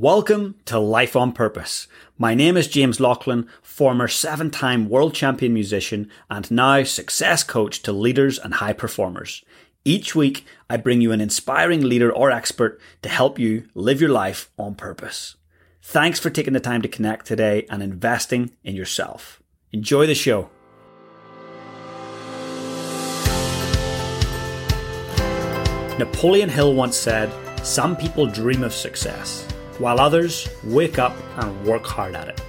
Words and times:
Welcome 0.00 0.54
to 0.66 0.78
Life 0.78 1.16
on 1.16 1.32
Purpose. 1.32 1.88
My 2.16 2.32
name 2.32 2.56
is 2.56 2.68
James 2.68 3.00
Laughlin, 3.00 3.48
former 3.62 4.06
seven 4.06 4.48
time 4.48 4.88
world 4.88 5.12
champion 5.12 5.52
musician 5.52 6.08
and 6.30 6.48
now 6.52 6.84
success 6.84 7.42
coach 7.42 7.82
to 7.82 7.90
leaders 7.90 8.38
and 8.38 8.54
high 8.54 8.74
performers. 8.74 9.44
Each 9.84 10.14
week, 10.14 10.46
I 10.70 10.76
bring 10.76 11.00
you 11.00 11.10
an 11.10 11.20
inspiring 11.20 11.82
leader 11.82 12.12
or 12.12 12.30
expert 12.30 12.80
to 13.02 13.08
help 13.08 13.40
you 13.40 13.68
live 13.74 14.00
your 14.00 14.10
life 14.10 14.52
on 14.56 14.76
purpose. 14.76 15.34
Thanks 15.82 16.20
for 16.20 16.30
taking 16.30 16.52
the 16.52 16.60
time 16.60 16.82
to 16.82 16.88
connect 16.88 17.26
today 17.26 17.66
and 17.68 17.82
investing 17.82 18.52
in 18.62 18.76
yourself. 18.76 19.42
Enjoy 19.72 20.06
the 20.06 20.14
show. 20.14 20.48
Napoleon 25.98 26.50
Hill 26.50 26.74
once 26.74 26.96
said, 26.96 27.32
Some 27.66 27.96
people 27.96 28.26
dream 28.28 28.62
of 28.62 28.72
success 28.72 29.47
while 29.78 30.00
others 30.00 30.48
wake 30.64 30.98
up 30.98 31.16
and 31.36 31.66
work 31.66 31.86
hard 31.86 32.14
at 32.14 32.28
it. 32.28 32.40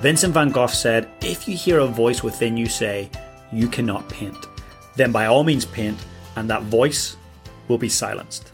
Vincent 0.00 0.32
van 0.32 0.50
Gogh 0.50 0.66
said, 0.66 1.08
If 1.20 1.46
you 1.46 1.56
hear 1.56 1.80
a 1.80 1.86
voice 1.86 2.22
within 2.22 2.56
you 2.56 2.66
say, 2.66 3.10
You 3.52 3.68
cannot 3.68 4.08
paint, 4.08 4.46
then 4.96 5.12
by 5.12 5.26
all 5.26 5.44
means 5.44 5.64
paint, 5.64 5.98
and 6.36 6.48
that 6.48 6.62
voice 6.62 7.16
will 7.68 7.78
be 7.78 7.88
silenced. 7.88 8.52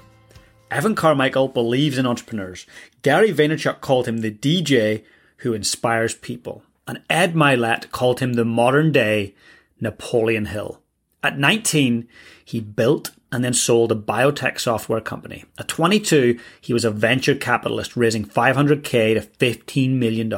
Evan 0.71 0.95
Carmichael 0.95 1.49
believes 1.49 1.99
in 1.99 2.07
entrepreneurs. 2.07 2.67
Gary 3.03 3.33
Vaynerchuk 3.33 3.81
called 3.81 4.09
him 4.09 4.19
the 4.19 4.33
DJ 4.33 5.05
who 5.39 5.55
inspires 5.55 6.15
people. 6.15 6.63
And 6.89 7.03
Ed 7.09 7.35
Mylett 7.35 7.91
called 7.91 8.21
him 8.21 8.33
the 8.35 8.45
modern 8.45 8.93
day 8.93 9.35
Napoleon 9.81 10.47
Hill. 10.47 10.81
At 11.23 11.39
19, 11.39 12.09
he 12.45 12.61
built 12.61 13.11
and 13.33 13.45
then 13.45 13.53
sold 13.53 13.91
a 13.91 13.97
biotech 13.97 14.61
software 14.61 15.01
company. 15.01 15.45
At 15.59 15.69
22, 15.69 16.39
he 16.61 16.73
was 16.73 16.85
a 16.85 16.91
venture 16.91 17.35
capitalist 17.35 17.97
raising 17.97 18.25
500k 18.25 19.15
to 19.15 19.21
$15 19.21 19.91
million. 19.91 20.33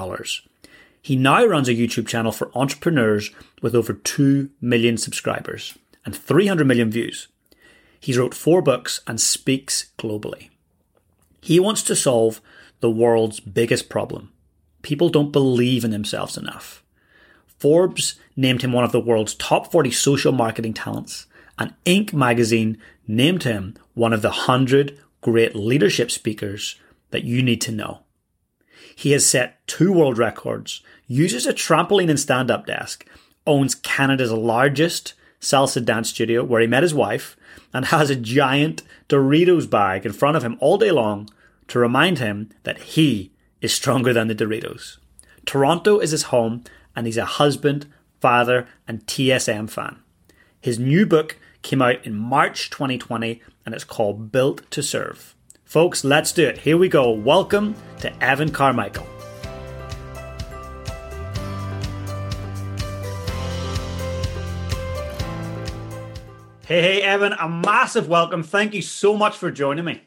He 1.03 1.17
now 1.17 1.45
runs 1.45 1.69
a 1.69 1.75
YouTube 1.75 2.09
channel 2.09 2.33
for 2.33 2.51
entrepreneurs 2.55 3.31
with 3.63 3.75
over 3.75 3.93
2 3.93 4.51
million 4.61 4.97
subscribers 4.97 5.77
and 6.05 6.17
300 6.17 6.67
million 6.67 6.91
views. 6.91 7.29
He's 8.01 8.19
wrote 8.19 8.35
four 8.35 8.63
books 8.63 9.01
and 9.07 9.21
speaks 9.21 9.91
globally. 9.99 10.51
He 11.41 11.61
wants 11.61 11.83
to 11.85 11.97
solve 11.97 12.41
the 12.81 12.91
world's 12.91 13.41
biggest 13.41 13.89
problem. 13.89 14.33
People 14.83 15.09
don't 15.09 15.33
believe 15.33 15.85
in 15.85 15.91
themselves 15.91 16.37
enough. 16.37 16.85
Forbes 17.47 18.15
named 18.37 18.63
him 18.63 18.73
one 18.73 18.85
of 18.85 18.93
the 18.93 19.01
world's 19.01 19.35
top 19.35 19.71
40 19.73 19.91
social 19.91 20.33
marketing 20.33 20.75
talents 20.75 21.27
and 21.59 21.75
Inc. 21.85 22.13
magazine 22.13 22.79
named 23.07 23.43
him 23.43 23.75
one 23.95 24.13
of 24.13 24.23
the 24.23 24.29
100 24.29 24.99
great 25.21 25.55
leadership 25.55 26.11
speakers 26.11 26.77
that 27.11 27.25
you 27.25 27.43
need 27.43 27.61
to 27.63 27.73
know. 27.73 28.01
He 28.95 29.13
has 29.13 29.27
set 29.27 29.67
two 29.67 29.93
world 29.93 30.19
records, 30.19 30.83
uses 31.07 31.47
a 31.47 31.53
trampoline 31.53 32.11
and 32.11 32.19
stand 32.19 32.51
up 32.51 32.67
desk, 32.67 33.07
owns 33.47 33.75
Canada's 33.75 34.33
largest 34.33 35.15
salsa 35.41 35.85
dance 35.85 36.11
studio 36.11 36.45
where 36.45 36.61
he 36.61 36.67
met 36.67 36.83
his 36.83 36.95
wife, 36.95 37.37
and 37.73 37.87
has 37.87 38.11
a 38.11 38.17
giant 38.17 38.83
Doritos 39.09 39.69
bag 39.69 40.05
in 40.05 40.13
front 40.13 40.37
of 40.37 40.43
him 40.43 40.57
all 40.61 40.79
day 40.79 40.91
long 40.91 41.29
to 41.69 41.79
remind 41.79 42.19
him 42.19 42.51
that 42.63 42.79
he 42.79 43.33
is 43.61 43.73
stronger 43.73 44.13
than 44.13 44.29
the 44.29 44.35
Doritos. 44.35 44.99
Toronto 45.47 45.99
is 45.99 46.11
his 46.11 46.25
home, 46.25 46.65
and 46.95 47.07
he's 47.07 47.17
a 47.17 47.25
husband, 47.25 47.87
father, 48.21 48.67
and 48.87 49.07
TSM 49.07 49.69
fan. 49.71 49.99
His 50.61 50.79
new 50.79 51.07
book 51.07 51.37
came 51.69 51.83
out 51.83 52.03
in 52.07 52.17
March 52.17 52.71
2020 52.71 53.43
and 53.67 53.75
it's 53.75 53.85
called 53.85 54.33
Built 54.33 54.69
to 54.71 54.83
Serve. 54.83 55.35
Folks, 55.67 56.03
let's 56.03 56.33
do 56.33 56.49
it. 56.49 56.57
Here 56.57 56.79
we 56.79 56.89
go. 56.89 57.11
Welcome 57.11 57.75
to 57.99 58.25
Evan 58.25 58.51
Carmichael. 58.51 59.07
Hey, 66.67 66.81
hey, 66.81 67.03
Evan, 67.03 67.35
a 67.35 67.47
massive 67.47 68.09
welcome. 68.09 68.43
Thank 68.43 68.73
you 68.73 68.81
so 68.81 69.15
much 69.15 69.37
for 69.37 69.51
joining 69.51 69.85
me. 69.85 70.01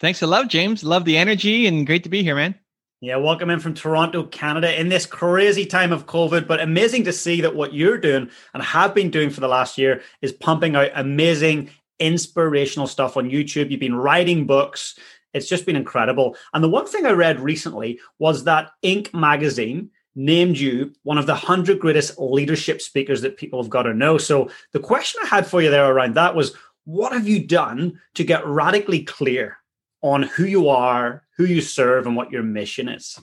Thanks 0.00 0.20
a 0.20 0.26
lot, 0.26 0.48
James. 0.48 0.84
Love 0.84 1.06
the 1.06 1.16
energy 1.16 1.66
and 1.66 1.86
great 1.86 2.02
to 2.04 2.10
be 2.10 2.22
here, 2.22 2.34
man. 2.34 2.56
Yeah, 3.04 3.16
welcome 3.16 3.50
in 3.50 3.60
from 3.60 3.74
Toronto, 3.74 4.22
Canada, 4.22 4.80
in 4.80 4.88
this 4.88 5.04
crazy 5.04 5.66
time 5.66 5.92
of 5.92 6.06
COVID. 6.06 6.46
But 6.46 6.62
amazing 6.62 7.04
to 7.04 7.12
see 7.12 7.42
that 7.42 7.54
what 7.54 7.74
you're 7.74 7.98
doing 7.98 8.30
and 8.54 8.62
have 8.62 8.94
been 8.94 9.10
doing 9.10 9.28
for 9.28 9.40
the 9.40 9.46
last 9.46 9.76
year 9.76 10.00
is 10.22 10.32
pumping 10.32 10.74
out 10.74 10.90
amazing, 10.94 11.68
inspirational 11.98 12.86
stuff 12.86 13.18
on 13.18 13.28
YouTube. 13.28 13.70
You've 13.70 13.78
been 13.78 13.94
writing 13.94 14.46
books. 14.46 14.98
It's 15.34 15.50
just 15.50 15.66
been 15.66 15.76
incredible. 15.76 16.34
And 16.54 16.64
the 16.64 16.68
one 16.70 16.86
thing 16.86 17.04
I 17.04 17.10
read 17.10 17.40
recently 17.40 18.00
was 18.18 18.44
that 18.44 18.70
Inc. 18.82 19.12
magazine 19.12 19.90
named 20.14 20.56
you 20.56 20.94
one 21.02 21.18
of 21.18 21.26
the 21.26 21.32
100 21.32 21.78
greatest 21.80 22.18
leadership 22.18 22.80
speakers 22.80 23.20
that 23.20 23.36
people 23.36 23.62
have 23.62 23.68
got 23.68 23.82
to 23.82 23.92
know. 23.92 24.16
So 24.16 24.48
the 24.72 24.80
question 24.80 25.20
I 25.24 25.26
had 25.26 25.46
for 25.46 25.60
you 25.60 25.70
there 25.70 25.92
around 25.92 26.14
that 26.14 26.34
was 26.34 26.56
what 26.86 27.12
have 27.12 27.28
you 27.28 27.46
done 27.46 28.00
to 28.14 28.24
get 28.24 28.46
radically 28.46 29.02
clear 29.02 29.58
on 30.04 30.22
who 30.22 30.44
you 30.44 30.68
are, 30.68 31.24
who 31.38 31.46
you 31.46 31.62
serve, 31.62 32.06
and 32.06 32.14
what 32.14 32.30
your 32.30 32.42
mission 32.42 32.88
is? 32.88 33.18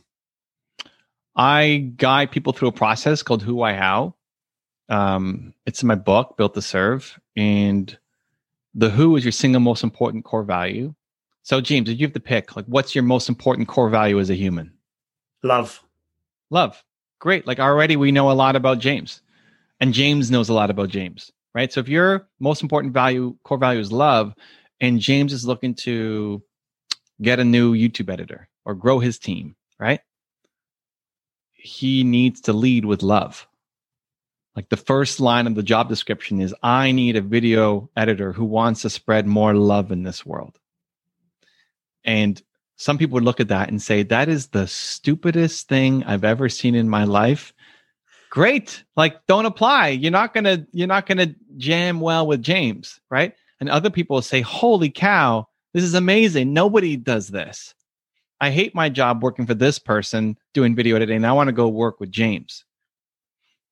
I 1.36 1.92
guide 1.96 2.32
people 2.32 2.54
through 2.54 2.70
a 2.70 2.74
process 2.74 3.22
called 3.22 3.44
Who 3.44 3.62
I 3.62 3.76
How. 3.76 4.16
Um, 4.90 5.54
it's 5.68 5.84
in 5.84 5.88
my 5.88 5.96
book, 5.96 6.36
Built 6.38 6.56
to 6.56 6.62
Serve. 6.62 7.20
And 7.38 7.96
the 8.74 8.90
who 8.90 9.16
is 9.16 9.24
your 9.24 9.32
single 9.32 9.62
most 9.62 9.84
important 9.84 10.26
core 10.26 10.44
value. 10.44 10.96
So, 11.44 11.62
James, 11.62 11.88
if 11.88 12.00
you 12.00 12.08
have 12.08 12.14
to 12.14 12.20
pick, 12.20 12.56
like, 12.56 12.66
what's 12.66 12.96
your 12.96 13.04
most 13.04 13.30
important 13.30 13.68
core 13.68 13.90
value 13.90 14.20
as 14.20 14.32
a 14.32 14.36
human? 14.36 14.74
Love. 15.44 15.84
Love. 16.50 16.84
Great. 17.20 17.46
Like, 17.46 17.60
already 17.60 17.96
we 17.96 18.12
know 18.12 18.32
a 18.32 18.34
lot 18.34 18.56
about 18.56 18.80
James, 18.80 19.22
and 19.80 19.94
James 19.94 20.32
knows 20.32 20.50
a 20.50 20.54
lot 20.54 20.72
about 20.72 20.90
James, 20.90 21.32
right? 21.54 21.72
So, 21.72 21.80
if 21.80 21.88
your 21.88 22.28
most 22.40 22.64
important 22.64 22.94
value, 22.94 23.36
core 23.44 23.60
value 23.60 23.80
is 23.80 23.92
love, 23.92 24.34
and 24.80 25.00
James 25.00 25.32
is 25.32 25.46
looking 25.46 25.76
to 25.76 26.42
get 27.22 27.40
a 27.40 27.46
new 27.46 27.74
YouTube 27.74 28.12
editor 28.12 28.50
or 28.66 28.76
grow 28.76 29.00
his 29.00 29.20
team, 29.20 29.56
right? 29.80 30.02
He 31.54 32.04
needs 32.04 32.42
to 32.42 32.54
lead 32.54 32.86
with 32.86 33.04
love. 33.04 33.48
Like 34.56 34.70
the 34.70 34.78
first 34.78 35.20
line 35.20 35.48
of 35.48 35.56
the 35.56 35.64
job 35.64 35.88
description 35.88 36.42
is 36.42 36.54
I 36.62 36.92
need 36.92 37.16
a 37.16 37.22
video 37.22 37.90
editor 37.96 38.34
who 38.34 38.46
wants 38.46 38.82
to 38.82 38.90
spread 38.90 39.26
more 39.26 39.54
love 39.54 39.92
in 39.92 40.04
this 40.04 40.26
world. 40.26 40.60
And 42.04 42.42
some 42.76 42.98
people 42.98 43.14
would 43.16 43.24
look 43.24 43.40
at 43.40 43.50
that 43.50 43.70
and 43.70 43.82
say, 43.82 44.04
that 44.04 44.28
is 44.28 44.48
the 44.48 44.68
stupidest 44.68 45.68
thing 45.70 46.04
I've 46.04 46.24
ever 46.24 46.50
seen 46.50 46.76
in 46.76 46.90
my 46.90 47.04
life. 47.04 47.54
Great. 48.30 48.84
Like 48.98 49.26
don't 49.28 49.46
apply. 49.46 49.90
You're 49.90 50.12
not 50.12 50.34
going 50.34 50.46
to, 50.46 50.66
you're 50.72 50.88
not 50.88 51.06
going 51.06 51.20
to 51.20 51.36
jam 51.58 52.02
well 52.02 52.26
with 52.26 52.42
James, 52.42 53.00
right? 53.10 53.36
And 53.60 53.70
other 53.70 53.92
people 53.92 54.22
say, 54.22 54.42
holy 54.42 54.90
cow, 54.90 55.48
this 55.74 55.84
is 55.84 55.94
amazing. 55.94 56.54
Nobody 56.54 56.98
does 56.98 57.28
this. 57.28 57.74
I 58.40 58.50
hate 58.50 58.74
my 58.74 58.90
job 58.90 59.22
working 59.22 59.46
for 59.46 59.54
this 59.54 59.78
person 59.78 60.38
doing 60.54 60.76
video 60.76 60.96
editing. 60.96 61.24
I 61.24 61.32
want 61.32 61.48
to 61.48 61.54
go 61.54 61.68
work 61.68 62.00
with 62.00 62.12
James. 62.12 62.66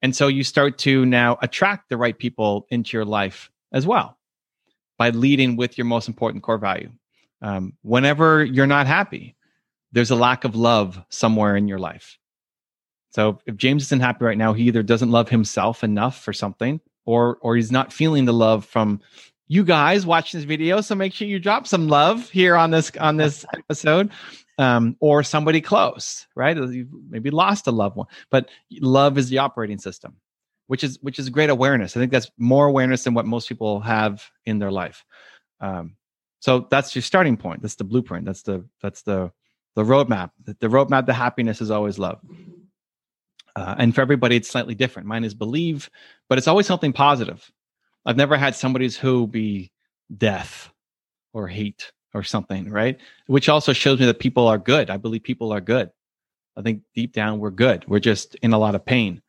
And 0.02 0.16
so 0.16 0.28
you 0.28 0.44
start 0.44 0.78
to 0.80 1.06
now 1.06 1.38
attract 1.42 1.90
the 1.90 1.98
right 1.98 2.18
people 2.18 2.68
into 2.70 2.96
your 2.96 3.06
life 3.06 3.50
as 3.74 3.86
well 3.86 4.18
by 4.98 5.10
leading 5.10 5.56
with 5.56 5.78
your 5.78 5.86
most 5.86 6.08
important 6.08 6.44
core 6.44 6.58
value. 6.58 6.92
Um, 7.42 7.74
whenever 7.82 8.44
you're 8.44 8.68
not 8.68 8.88
happy, 8.88 9.36
there's 9.92 10.12
a 10.12 10.16
lack 10.16 10.44
of 10.44 10.56
love 10.56 11.02
somewhere 11.10 11.56
in 11.56 11.68
your 11.68 11.80
life. 11.80 12.18
So 13.12 13.40
if 13.46 13.56
James 13.56 13.84
isn't 13.84 14.02
happy 14.02 14.26
right 14.26 14.38
now, 14.38 14.54
he 14.54 14.64
either 14.66 14.84
doesn't 14.84 15.12
love 15.12 15.30
himself 15.30 15.84
enough 15.84 16.22
for 16.22 16.32
something, 16.32 16.80
or 17.06 17.38
or 17.42 17.56
he's 17.56 17.72
not 17.72 17.92
feeling 17.92 18.26
the 18.26 18.34
love 18.34 18.66
from 18.66 19.02
you 19.50 19.66
guys 19.66 20.06
watch 20.06 20.32
this 20.32 20.46
video. 20.46 20.80
So 20.80 20.96
make 20.96 21.12
sure 21.12 21.28
you 21.28 21.40
drop 21.40 21.68
some 21.68 21.90
love 21.90 22.30
here 22.30 22.56
on 22.56 22.72
this 22.72 22.92
on 22.98 23.18
this 23.18 23.46
episode. 23.54 24.12
Um, 24.58 24.98
or 25.00 25.24
somebody 25.24 25.62
close, 25.62 26.28
right? 26.36 26.58
You 26.58 26.86
maybe 27.10 27.30
lost 27.30 27.68
a 27.68 27.72
loved 27.72 27.96
one, 27.96 28.08
but 28.30 28.50
love 28.82 29.18
is 29.18 29.30
the 29.30 29.38
operating 29.38 29.78
system, 29.78 30.18
which 30.68 30.84
is 30.84 31.00
which 31.02 31.18
is 31.18 31.30
great 31.30 31.50
awareness. 31.50 31.96
I 31.96 32.02
think 32.02 32.12
that's 32.12 32.30
more 32.38 32.66
awareness 32.66 33.06
than 33.06 33.14
what 33.14 33.26
most 33.26 33.48
people 33.48 33.80
have 33.80 34.30
in 34.46 34.60
their 34.60 34.70
life. 34.70 35.06
Um, 35.62 35.96
so 36.42 36.68
that's 36.70 36.94
your 36.94 37.04
starting 37.04 37.38
point. 37.38 37.62
That's 37.62 37.76
the 37.76 37.86
blueprint. 37.86 38.26
That's 38.26 38.42
the 38.42 38.66
that's 38.82 39.04
the 39.04 39.32
the 39.76 39.84
roadmap. 39.84 40.32
The, 40.44 40.58
the 40.60 40.68
roadmap 40.68 41.06
to 41.06 41.14
happiness 41.14 41.62
is 41.62 41.72
always 41.72 41.98
love. 41.98 42.20
Uh, 43.56 43.76
and 43.78 43.96
for 43.96 44.02
everybody, 44.02 44.36
it's 44.36 44.50
slightly 44.50 44.76
different. 44.76 45.08
Mine 45.08 45.24
is 45.24 45.34
believe, 45.34 45.90
but 46.28 46.38
it's 46.38 46.50
always 46.50 46.68
something 46.68 46.92
positive. 46.92 47.50
I've 48.10 48.18
never 48.18 48.38
had 48.38 48.56
somebody's 48.56 48.98
who 48.98 49.28
be 49.28 49.72
death 50.18 50.74
or 51.32 51.48
hate 51.48 51.92
or 52.16 52.24
something, 52.24 52.68
right? 52.68 52.98
Which 53.28 53.48
also 53.48 53.72
shows 53.72 54.00
me 54.00 54.08
that 54.08 54.18
people 54.18 54.48
are 54.48 54.58
good. 54.58 54.90
I 54.90 54.98
believe 54.98 55.22
people 55.22 55.54
are 55.54 55.62
good. 55.62 55.92
I 56.58 56.64
think 56.64 56.82
deep 56.96 57.14
down 57.14 57.38
we're 57.38 57.52
good. 57.52 57.88
We're 57.88 58.00
just 58.00 58.34
in 58.42 58.52
a 58.52 58.58
lot 58.58 58.74
of 58.74 58.84
pain. 58.84 59.22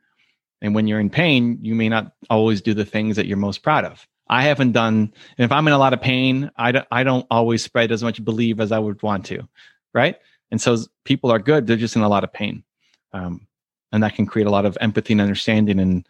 And 0.63 0.75
when 0.75 0.87
you're 0.87 0.99
in 0.99 1.11
pain, 1.11 1.59
you 1.61 1.75
may 1.75 1.91
not 1.91 2.15
always 2.31 2.63
do 2.63 2.73
the 2.73 2.87
things 2.87 3.17
that 3.17 3.27
you're 3.27 3.37
most 3.37 3.63
proud 3.63 3.85
of. 3.85 4.09
I 4.31 4.45
haven't 4.45 4.73
done, 4.73 5.13
and 5.37 5.45
if 5.45 5.53
I'm 5.53 5.67
in 5.67 5.75
a 5.75 5.79
lot 5.79 5.93
of 5.93 6.01
pain, 6.01 6.51
I 6.57 6.73
don't, 6.73 6.89
I 6.91 7.03
don't 7.03 7.27
always 7.31 7.63
spread 7.63 7.93
as 7.93 8.03
much 8.03 8.25
belief 8.25 8.61
as 8.61 8.73
I 8.73 8.79
would 8.79 9.03
want 9.03 9.27
to, 9.27 9.47
right? 9.93 10.17
And 10.51 10.59
so 10.59 10.79
people 11.05 11.31
are 11.31 11.39
good, 11.39 11.67
they're 11.67 11.77
just 11.77 11.97
in 11.97 12.03
a 12.03 12.09
lot 12.09 12.25
of 12.25 12.33
pain. 12.33 12.65
Um, 13.13 13.47
and 13.93 14.03
that 14.03 14.15
can 14.15 14.25
create 14.25 14.47
a 14.47 14.51
lot 14.51 14.65
of 14.65 14.79
empathy 14.81 15.13
and 15.13 15.21
understanding, 15.21 15.81
and 15.81 16.09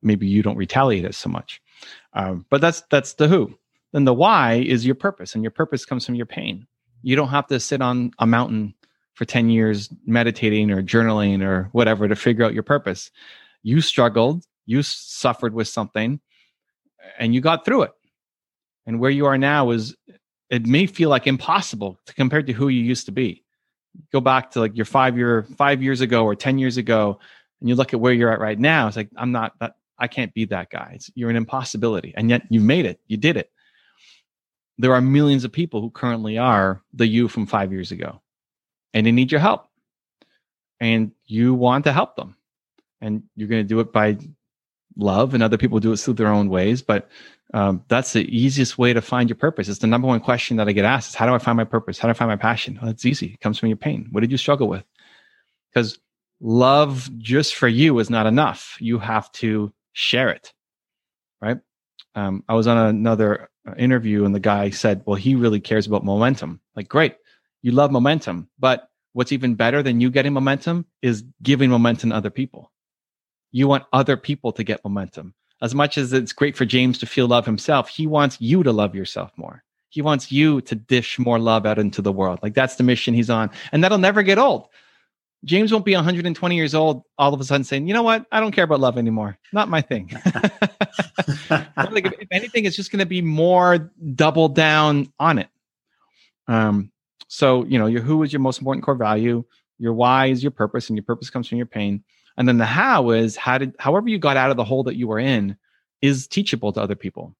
maybe 0.00 0.26
you 0.26 0.42
don't 0.42 0.56
retaliate 0.56 1.04
as 1.04 1.18
so 1.18 1.28
much. 1.28 1.60
Um, 2.12 2.46
but 2.50 2.60
that's 2.60 2.82
that's 2.90 3.14
the 3.14 3.28
who. 3.28 3.54
Then 3.92 4.04
the 4.04 4.14
why 4.14 4.54
is 4.54 4.84
your 4.84 4.94
purpose, 4.94 5.34
and 5.34 5.42
your 5.42 5.50
purpose 5.50 5.84
comes 5.84 6.04
from 6.04 6.16
your 6.16 6.26
pain. 6.26 6.66
You 7.02 7.16
don't 7.16 7.28
have 7.28 7.46
to 7.48 7.60
sit 7.60 7.80
on 7.80 8.10
a 8.18 8.26
mountain 8.26 8.74
for 9.14 9.24
10 9.24 9.48
years 9.48 9.88
meditating 10.04 10.70
or 10.70 10.82
journaling 10.82 11.42
or 11.42 11.68
whatever 11.72 12.06
to 12.06 12.14
figure 12.14 12.44
out 12.44 12.52
your 12.52 12.62
purpose. 12.62 13.10
You 13.62 13.80
struggled, 13.80 14.44
you 14.66 14.82
suffered 14.82 15.54
with 15.54 15.68
something, 15.68 16.20
and 17.18 17.34
you 17.34 17.40
got 17.40 17.64
through 17.64 17.82
it. 17.82 17.92
And 18.86 19.00
where 19.00 19.10
you 19.10 19.26
are 19.26 19.38
now 19.38 19.70
is, 19.70 19.96
it 20.50 20.66
may 20.66 20.86
feel 20.86 21.08
like 21.08 21.26
impossible 21.26 21.98
to 22.06 22.14
compared 22.14 22.46
to 22.48 22.52
who 22.52 22.68
you 22.68 22.82
used 22.82 23.06
to 23.06 23.12
be. 23.12 23.42
Go 24.12 24.20
back 24.20 24.50
to 24.52 24.60
like 24.60 24.76
your 24.76 24.84
five 24.84 25.16
year, 25.16 25.44
five 25.56 25.82
years 25.82 26.02
ago 26.02 26.24
or 26.24 26.34
10 26.34 26.58
years 26.58 26.76
ago, 26.76 27.18
and 27.60 27.68
you 27.68 27.74
look 27.74 27.94
at 27.94 28.00
where 28.00 28.12
you're 28.12 28.32
at 28.32 28.40
right 28.40 28.58
now. 28.58 28.86
It's 28.86 28.96
like, 28.96 29.08
I'm 29.16 29.32
not 29.32 29.54
that, 29.60 29.76
I 29.98 30.08
can't 30.08 30.34
be 30.34 30.44
that 30.46 30.70
guy. 30.70 30.92
It's, 30.94 31.10
you're 31.14 31.30
an 31.30 31.36
impossibility. 31.36 32.12
And 32.16 32.30
yet 32.30 32.42
you 32.50 32.60
made 32.60 32.86
it. 32.86 33.00
You 33.06 33.16
did 33.16 33.36
it. 33.36 33.50
There 34.78 34.94
are 34.94 35.00
millions 35.00 35.44
of 35.44 35.52
people 35.52 35.80
who 35.80 35.90
currently 35.90 36.36
are 36.36 36.82
the 36.92 37.06
you 37.06 37.28
from 37.28 37.46
five 37.46 37.72
years 37.72 37.92
ago 37.92 38.20
and 38.96 39.06
they 39.06 39.12
need 39.12 39.30
your 39.30 39.40
help. 39.42 39.68
And 40.80 41.12
you 41.26 41.54
want 41.54 41.84
to 41.84 41.92
help 41.92 42.16
them. 42.16 42.36
And 43.02 43.24
you're 43.36 43.48
going 43.48 43.62
to 43.62 43.68
do 43.68 43.80
it 43.80 43.92
by 43.92 44.16
love, 44.96 45.34
and 45.34 45.42
other 45.42 45.58
people 45.58 45.78
do 45.80 45.92
it 45.92 45.98
through 45.98 46.14
their 46.14 46.28
own 46.28 46.48
ways. 46.48 46.80
But 46.80 47.10
um, 47.52 47.84
that's 47.88 48.14
the 48.14 48.24
easiest 48.34 48.78
way 48.78 48.94
to 48.94 49.02
find 49.02 49.28
your 49.28 49.36
purpose. 49.36 49.68
It's 49.68 49.80
the 49.80 49.86
number 49.86 50.08
one 50.08 50.20
question 50.20 50.56
that 50.56 50.66
I 50.66 50.72
get 50.72 50.86
asked 50.86 51.10
is 51.10 51.14
how 51.14 51.26
do 51.26 51.34
I 51.34 51.38
find 51.38 51.58
my 51.58 51.64
purpose? 51.64 51.98
How 51.98 52.08
do 52.08 52.10
I 52.10 52.14
find 52.14 52.30
my 52.30 52.36
passion? 52.36 52.78
Well, 52.80 52.90
it's 52.90 53.04
easy. 53.04 53.34
It 53.34 53.40
comes 53.40 53.58
from 53.58 53.68
your 53.68 53.76
pain. 53.76 54.08
What 54.12 54.22
did 54.22 54.32
you 54.32 54.38
struggle 54.38 54.66
with? 54.66 54.84
Because 55.72 55.98
love 56.40 57.10
just 57.18 57.54
for 57.54 57.68
you 57.68 57.98
is 57.98 58.08
not 58.08 58.26
enough. 58.26 58.76
You 58.80 58.98
have 58.98 59.30
to 59.32 59.72
share 59.96 60.28
it, 60.28 60.52
right? 61.40 61.58
Um, 62.14 62.44
I 62.48 62.54
was 62.54 62.66
on 62.66 62.76
another 62.78 63.48
uh, 63.66 63.74
interview 63.76 64.24
and 64.24 64.34
the 64.34 64.40
guy 64.40 64.70
said, 64.70 65.02
well, 65.06 65.16
he 65.16 65.34
really 65.34 65.60
cares 65.60 65.86
about 65.86 66.04
momentum. 66.04 66.60
Like, 66.74 66.88
great 66.88 67.16
you 67.66 67.72
love 67.72 67.90
momentum. 67.90 68.48
But 68.60 68.88
what's 69.12 69.32
even 69.32 69.56
better 69.56 69.82
than 69.82 70.00
you 70.00 70.08
getting 70.08 70.32
momentum 70.32 70.86
is 71.02 71.24
giving 71.42 71.68
momentum 71.68 72.10
to 72.10 72.16
other 72.16 72.30
people. 72.30 72.70
You 73.50 73.66
want 73.66 73.84
other 73.92 74.16
people 74.16 74.52
to 74.52 74.62
get 74.62 74.84
momentum. 74.84 75.34
As 75.60 75.74
much 75.74 75.98
as 75.98 76.12
it's 76.12 76.32
great 76.32 76.56
for 76.56 76.64
James 76.64 76.98
to 76.98 77.06
feel 77.06 77.26
love 77.26 77.44
himself, 77.44 77.88
he 77.88 78.06
wants 78.06 78.40
you 78.40 78.62
to 78.62 78.72
love 78.72 78.94
yourself 78.94 79.32
more. 79.36 79.64
He 79.88 80.00
wants 80.00 80.30
you 80.30 80.60
to 80.60 80.76
dish 80.76 81.18
more 81.18 81.40
love 81.40 81.66
out 81.66 81.80
into 81.80 82.02
the 82.02 82.12
world. 82.12 82.38
Like 82.40 82.54
that's 82.54 82.76
the 82.76 82.84
mission 82.84 83.14
he's 83.14 83.30
on. 83.30 83.50
And 83.72 83.82
that'll 83.82 83.98
never 83.98 84.22
get 84.22 84.38
old. 84.38 84.68
James 85.46 85.72
won't 85.72 85.84
be 85.84 85.94
120 85.94 86.56
years 86.56 86.74
old 86.74 87.04
all 87.18 87.32
of 87.32 87.40
a 87.40 87.44
sudden 87.44 87.62
saying, 87.62 87.86
you 87.86 87.94
know 87.94 88.02
what? 88.02 88.26
I 88.32 88.40
don't 88.40 88.50
care 88.50 88.64
about 88.64 88.80
love 88.80 88.98
anymore. 88.98 89.38
Not 89.52 89.68
my 89.68 89.80
thing. 89.80 90.10
like 91.50 92.04
if, 92.04 92.12
if, 92.20 92.28
anything, 92.32 92.64
it's 92.64 92.74
just 92.74 92.90
going 92.90 92.98
to 92.98 93.06
be 93.06 93.22
more 93.22 93.92
double 94.14 94.48
down 94.48 95.12
on 95.20 95.38
it. 95.38 95.48
Um, 96.48 96.90
so, 97.28 97.64
you 97.64 97.78
know, 97.78 97.86
your 97.86 98.02
who 98.02 98.24
is 98.24 98.32
your 98.32 98.40
most 98.40 98.58
important 98.58 98.84
core 98.84 98.96
value, 98.96 99.44
your 99.78 99.92
why 99.92 100.26
is 100.26 100.42
your 100.42 100.50
purpose, 100.50 100.88
and 100.88 100.96
your 100.96 101.04
purpose 101.04 101.30
comes 101.30 101.46
from 101.46 101.58
your 101.58 101.66
pain. 101.66 102.02
And 102.36 102.48
then 102.48 102.58
the 102.58 102.66
how 102.66 103.10
is 103.10 103.36
how 103.36 103.56
did 103.56 103.74
however 103.78 104.08
you 104.08 104.18
got 104.18 104.36
out 104.36 104.50
of 104.50 104.56
the 104.56 104.64
hole 104.64 104.82
that 104.82 104.96
you 104.96 105.06
were 105.06 105.20
in 105.20 105.56
is 106.02 106.26
teachable 106.26 106.72
to 106.72 106.82
other 106.82 106.96
people. 106.96 107.36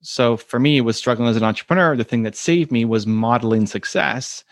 So 0.00 0.36
for 0.36 0.60
me, 0.60 0.76
it 0.76 0.82
was 0.82 0.96
struggling 0.96 1.28
as 1.28 1.36
an 1.36 1.42
entrepreneur. 1.42 1.96
The 1.96 2.04
thing 2.04 2.22
that 2.22 2.36
saved 2.36 2.70
me 2.70 2.84
was 2.84 3.06
modeling 3.06 3.66
success. 3.66 4.44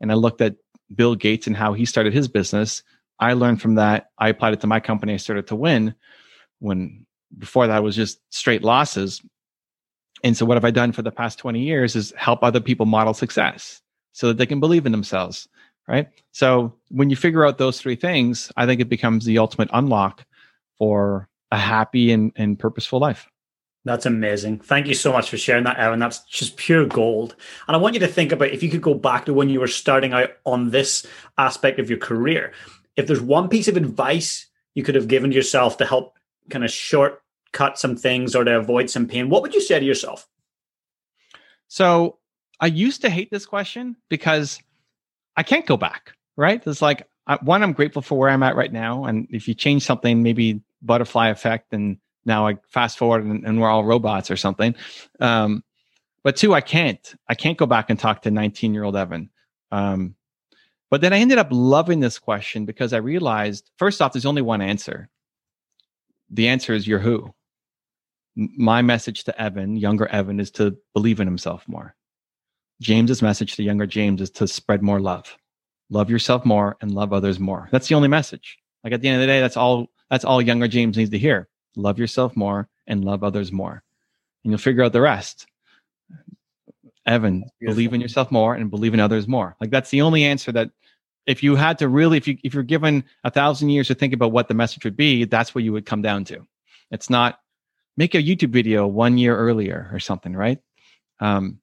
And 0.00 0.12
I 0.12 0.14
looked 0.14 0.40
at 0.40 0.54
Bill 0.94 1.14
Gates 1.14 1.46
and 1.46 1.56
how 1.56 1.72
he 1.72 1.84
started 1.84 2.12
his 2.12 2.28
business. 2.28 2.82
I 3.18 3.34
learned 3.34 3.60
from 3.60 3.74
that. 3.76 4.10
I 4.18 4.28
applied 4.28 4.54
it 4.54 4.60
to 4.60 4.66
my 4.66 4.80
company. 4.80 5.14
I 5.14 5.18
started 5.18 5.46
to 5.48 5.56
win 5.56 5.94
when 6.58 7.06
before 7.36 7.66
that 7.66 7.82
was 7.82 7.94
just 7.96 8.20
straight 8.30 8.62
losses. 8.62 9.22
And 10.24 10.36
so 10.36 10.44
what 10.44 10.56
have 10.56 10.64
I 10.64 10.70
done 10.70 10.92
for 10.92 11.02
the 11.02 11.12
past 11.12 11.38
20 11.38 11.60
years 11.60 11.96
is 11.96 12.12
help 12.16 12.42
other 12.42 12.60
people 12.60 12.86
model 12.86 13.14
success 13.14 13.80
so 14.12 14.28
that 14.28 14.38
they 14.38 14.46
can 14.46 14.60
believe 14.60 14.86
in 14.86 14.92
themselves. 14.92 15.48
Right. 15.88 16.08
So 16.32 16.74
when 16.90 17.10
you 17.10 17.16
figure 17.16 17.44
out 17.44 17.58
those 17.58 17.80
three 17.80 17.96
things, 17.96 18.52
I 18.56 18.64
think 18.66 18.80
it 18.80 18.88
becomes 18.88 19.24
the 19.24 19.38
ultimate 19.38 19.70
unlock 19.72 20.24
for 20.78 21.28
a 21.50 21.58
happy 21.58 22.12
and, 22.12 22.32
and 22.36 22.58
purposeful 22.58 23.00
life. 23.00 23.28
That's 23.84 24.04
amazing. 24.04 24.58
Thank 24.58 24.88
you 24.88 24.94
so 24.94 25.10
much 25.10 25.30
for 25.30 25.38
sharing 25.38 25.64
that, 25.64 25.78
Evan. 25.78 26.00
That's 26.00 26.20
just 26.24 26.56
pure 26.56 26.84
gold. 26.84 27.34
And 27.66 27.74
I 27.74 27.78
want 27.78 27.94
you 27.94 28.00
to 28.00 28.06
think 28.06 28.30
about 28.30 28.50
if 28.50 28.62
you 28.62 28.68
could 28.68 28.82
go 28.82 28.92
back 28.92 29.24
to 29.24 29.32
when 29.32 29.48
you 29.48 29.60
were 29.60 29.66
starting 29.66 30.12
out 30.12 30.30
on 30.44 30.70
this 30.70 31.06
aspect 31.38 31.78
of 31.78 31.88
your 31.88 31.98
career, 31.98 32.52
if 32.96 33.06
there's 33.06 33.22
one 33.22 33.48
piece 33.48 33.68
of 33.68 33.78
advice 33.78 34.46
you 34.74 34.82
could 34.82 34.94
have 34.94 35.08
given 35.08 35.32
yourself 35.32 35.78
to 35.78 35.86
help 35.86 36.18
kind 36.50 36.64
of 36.64 36.70
shortcut 36.70 37.78
some 37.78 37.96
things 37.96 38.36
or 38.36 38.44
to 38.44 38.58
avoid 38.58 38.90
some 38.90 39.06
pain, 39.06 39.30
what 39.30 39.40
would 39.40 39.54
you 39.54 39.62
say 39.62 39.80
to 39.80 39.86
yourself? 39.86 40.28
So 41.68 42.18
I 42.60 42.66
used 42.66 43.00
to 43.02 43.08
hate 43.10 43.30
this 43.30 43.46
question 43.46 43.96
because 44.10 44.60
I 45.36 45.42
can't 45.42 45.64
go 45.64 45.78
back, 45.78 46.12
right? 46.36 46.62
It's 46.66 46.82
like, 46.82 47.08
one, 47.42 47.62
I'm 47.62 47.72
grateful 47.72 48.02
for 48.02 48.18
where 48.18 48.28
I'm 48.28 48.42
at 48.42 48.56
right 48.56 48.72
now. 48.72 49.04
And 49.04 49.26
if 49.30 49.48
you 49.48 49.54
change 49.54 49.84
something, 49.84 50.22
maybe 50.22 50.60
butterfly 50.82 51.28
effect, 51.28 51.72
and 51.72 51.96
now 52.24 52.46
I 52.46 52.56
fast 52.68 52.98
forward 52.98 53.24
and, 53.24 53.44
and 53.44 53.60
we're 53.60 53.68
all 53.68 53.84
robots 53.84 54.30
or 54.30 54.36
something. 54.36 54.74
Um, 55.20 55.64
but 56.22 56.36
two, 56.36 56.54
I 56.54 56.60
can't. 56.60 57.14
I 57.28 57.34
can't 57.34 57.58
go 57.58 57.66
back 57.66 57.90
and 57.90 57.98
talk 57.98 58.22
to 58.22 58.30
19 58.30 58.74
year 58.74 58.84
old 58.84 58.96
Evan. 58.96 59.30
Um, 59.72 60.14
but 60.90 61.00
then 61.00 61.12
I 61.12 61.18
ended 61.18 61.38
up 61.38 61.48
loving 61.50 62.00
this 62.00 62.18
question 62.18 62.66
because 62.66 62.92
I 62.92 62.98
realized, 62.98 63.70
first 63.78 64.02
off, 64.02 64.12
there's 64.12 64.26
only 64.26 64.42
one 64.42 64.60
answer. 64.60 65.08
The 66.30 66.48
answer 66.48 66.74
is 66.74 66.86
you're 66.86 66.98
who 66.98 67.32
my 68.36 68.82
message 68.82 69.24
to 69.24 69.40
Evan, 69.40 69.76
younger 69.76 70.06
Evan, 70.06 70.40
is 70.40 70.50
to 70.52 70.76
believe 70.94 71.20
in 71.20 71.26
himself 71.26 71.66
more. 71.66 71.94
James's 72.80 73.22
message 73.22 73.56
to 73.56 73.62
younger 73.62 73.86
James 73.86 74.20
is 74.20 74.30
to 74.30 74.48
spread 74.48 74.82
more 74.82 75.00
love. 75.00 75.36
Love 75.90 76.08
yourself 76.08 76.44
more 76.46 76.76
and 76.80 76.94
love 76.94 77.12
others 77.12 77.38
more. 77.38 77.68
That's 77.72 77.88
the 77.88 77.94
only 77.94 78.08
message. 78.08 78.58
Like 78.84 78.92
at 78.92 79.02
the 79.02 79.08
end 79.08 79.16
of 79.16 79.20
the 79.20 79.26
day, 79.26 79.40
that's 79.40 79.56
all 79.56 79.88
that's 80.08 80.24
all 80.24 80.40
younger 80.40 80.68
James 80.68 80.96
needs 80.96 81.10
to 81.10 81.18
hear. 81.18 81.48
Love 81.76 81.98
yourself 81.98 82.36
more 82.36 82.68
and 82.86 83.04
love 83.04 83.22
others 83.22 83.52
more. 83.52 83.82
And 84.44 84.52
you'll 84.52 84.58
figure 84.58 84.82
out 84.82 84.92
the 84.92 85.00
rest. 85.00 85.46
Evan, 87.06 87.44
believe 87.60 87.92
in 87.92 88.00
yourself 88.00 88.30
more 88.30 88.54
and 88.54 88.70
believe 88.70 88.94
in 88.94 89.00
others 89.00 89.26
more. 89.26 89.56
Like 89.60 89.70
that's 89.70 89.90
the 89.90 90.02
only 90.02 90.24
answer 90.24 90.52
that 90.52 90.70
if 91.26 91.42
you 91.42 91.56
had 91.56 91.78
to 91.78 91.88
really, 91.88 92.16
if 92.16 92.28
you 92.28 92.38
if 92.44 92.54
you're 92.54 92.62
given 92.62 93.04
a 93.24 93.30
thousand 93.30 93.70
years 93.70 93.88
to 93.88 93.94
think 93.94 94.12
about 94.12 94.32
what 94.32 94.48
the 94.48 94.54
message 94.54 94.84
would 94.84 94.96
be, 94.96 95.24
that's 95.24 95.54
what 95.54 95.64
you 95.64 95.72
would 95.72 95.86
come 95.86 96.02
down 96.02 96.24
to. 96.24 96.46
It's 96.90 97.10
not 97.10 97.40
make 97.96 98.14
a 98.14 98.22
YouTube 98.22 98.50
video 98.50 98.86
one 98.86 99.18
year 99.18 99.36
earlier 99.36 99.90
or 99.92 100.00
something, 100.00 100.34
right? 100.34 100.58
Um, 101.20 101.60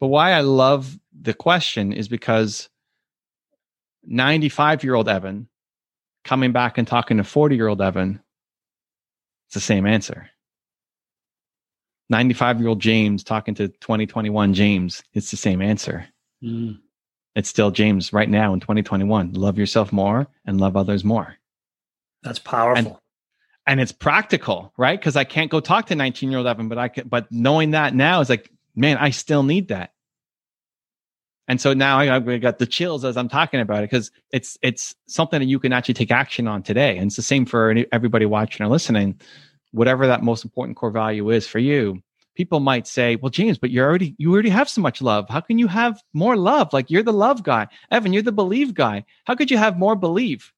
but 0.00 0.08
why 0.08 0.32
I 0.32 0.40
love 0.40 0.98
the 1.20 1.34
question 1.34 1.92
is 1.92 2.08
because 2.08 2.68
95 4.04 4.84
year 4.84 4.94
old 4.94 5.08
Evan 5.08 5.48
coming 6.24 6.52
back 6.52 6.78
and 6.78 6.86
talking 6.86 7.16
to 7.16 7.24
40 7.24 7.56
year 7.56 7.68
old 7.68 7.82
Evan, 7.82 8.20
it's 9.48 9.54
the 9.54 9.60
same 9.60 9.86
answer. 9.86 10.28
95 12.10 12.60
year 12.60 12.68
old 12.68 12.80
James 12.80 13.24
talking 13.24 13.54
to 13.54 13.68
2021 13.68 14.52
James, 14.52 15.02
it's 15.14 15.30
the 15.30 15.38
same 15.38 15.62
answer. 15.62 16.06
Mm. 16.42 16.78
It's 17.34 17.48
still 17.48 17.70
James 17.70 18.12
right 18.12 18.28
now 18.28 18.52
in 18.52 18.60
2021. 18.60 19.32
Love 19.32 19.58
yourself 19.58 19.90
more 19.90 20.26
and 20.44 20.60
love 20.60 20.76
others 20.76 21.02
more. 21.02 21.34
That's 22.22 22.38
powerful. 22.38 22.76
And, 22.76 22.96
and 23.66 23.80
it's 23.80 23.92
practical, 23.92 24.72
right? 24.76 24.98
Because 24.98 25.16
I 25.16 25.24
can't 25.24 25.50
go 25.50 25.60
talk 25.60 25.86
to 25.86 25.94
19 25.94 26.30
year 26.30 26.38
old 26.38 26.46
Evan, 26.46 26.68
but 26.68 26.76
I 26.76 26.88
can, 26.88 27.08
but 27.08 27.30
knowing 27.32 27.70
that 27.70 27.94
now 27.94 28.20
is 28.20 28.28
like, 28.28 28.50
man, 28.76 28.98
I 28.98 29.10
still 29.10 29.42
need 29.42 29.68
that. 29.68 29.92
And 31.48 31.60
so 31.60 31.72
now 31.72 31.98
I, 31.98 32.38
got 32.38 32.58
the 32.58 32.66
chills 32.66 33.04
as 33.04 33.16
I'm 33.16 33.28
talking 33.28 33.60
about 33.60 33.78
it 33.78 33.90
because 33.90 34.10
it's 34.32 34.58
it's 34.62 34.94
something 35.06 35.40
that 35.40 35.46
you 35.46 35.58
can 35.58 35.72
actually 35.72 35.94
take 35.94 36.10
action 36.10 36.46
on 36.46 36.62
today. 36.62 36.96
And 36.96 37.06
it's 37.06 37.16
the 37.16 37.22
same 37.22 37.46
for 37.46 37.74
everybody 37.90 38.26
watching 38.26 38.64
or 38.64 38.68
listening. 38.68 39.18
Whatever 39.72 40.06
that 40.06 40.22
most 40.22 40.44
important 40.44 40.76
core 40.76 40.90
value 40.90 41.30
is 41.30 41.46
for 41.46 41.58
you, 41.58 42.02
people 42.36 42.60
might 42.60 42.86
say, 42.86 43.16
"Well, 43.16 43.30
James, 43.30 43.58
but 43.58 43.70
you 43.70 43.82
already 43.82 44.14
you 44.18 44.32
already 44.32 44.50
have 44.50 44.68
so 44.68 44.82
much 44.82 45.00
love. 45.00 45.26
How 45.28 45.40
can 45.40 45.58
you 45.58 45.66
have 45.68 46.00
more 46.12 46.36
love? 46.36 46.72
Like 46.72 46.90
you're 46.90 47.02
the 47.02 47.12
love 47.12 47.42
guy, 47.42 47.66
Evan. 47.90 48.12
You're 48.12 48.22
the 48.22 48.32
believe 48.32 48.74
guy. 48.74 49.04
How 49.24 49.34
could 49.34 49.50
you 49.50 49.58
have 49.58 49.78
more 49.78 49.96
believe?" 49.96 50.52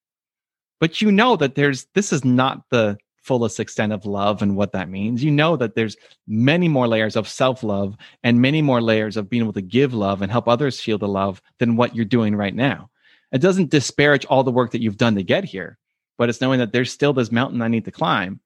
but 0.81 1.01
you 1.01 1.13
know 1.13 1.37
that 1.37 1.55
there's 1.55 1.87
this 1.95 2.13
is 2.13 2.25
not 2.25 2.65
the 2.71 2.99
fullest 3.23 3.61
extent 3.61 3.93
of 3.93 4.07
love 4.07 4.43
and 4.43 4.57
what 4.57 4.73
that 4.73 4.89
means. 4.89 5.23
You 5.23 5.31
know 5.31 5.57
that 5.57 5.75
there's 5.75 5.97
many 6.27 6.69
more 6.69 6.89
layers 6.89 7.17
of 7.17 7.29
self 7.29 7.63
love 7.63 7.97
and 8.23 8.41
many 8.41 8.63
more 8.63 8.81
layers 8.81 9.17
of 9.17 9.29
being 9.29 9.43
able 9.43 9.53
to 9.55 9.63
give 9.63 9.95
love 9.95 10.23
and 10.23 10.33
help 10.33 10.49
others 10.49 10.81
feel 10.81 10.99
the 10.99 11.09
love 11.09 11.43
than 11.59 11.77
what 11.77 11.95
you're 11.95 12.05
doing 12.05 12.35
right 12.35 12.55
now. 12.55 12.91
It 13.33 13.39
doesn't 13.41 13.71
disparage 13.71 14.25
all 14.27 14.43
the 14.43 14.51
work 14.51 14.73
that 14.73 14.83
you've 14.83 14.97
done 14.97 15.15
to 15.15 15.23
get 15.23 15.45
here, 15.45 15.79
but 16.19 16.29
it's 16.29 16.41
knowing 16.41 16.59
that 16.59 16.73
there's 16.73 16.93
still 16.93 17.13
this 17.13 17.31
mountain 17.31 17.63
I 17.63 17.69
need 17.69 17.85
to 17.85 17.93
climb. 17.93 18.41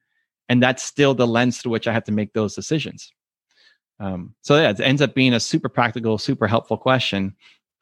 And 0.49 0.63
that's 0.63 0.83
still 0.83 1.15
the 1.15 1.27
lens 1.27 1.59
through 1.59 1.73
which 1.73 1.89
I 1.89 1.93
have 1.93 2.05
to 2.05 2.13
make 2.13 2.33
those 2.35 2.55
decisions. 2.55 3.13
Um, 4.01 4.35
so 4.43 4.57
yeah, 4.57 4.71
it 4.71 4.81
ends 4.81 5.01
up 5.01 5.15
being 5.15 5.33
a 5.33 5.41
super 5.41 5.69
practical, 5.69 6.19
super 6.19 6.47
helpful 6.47 6.77
question. 6.77 7.35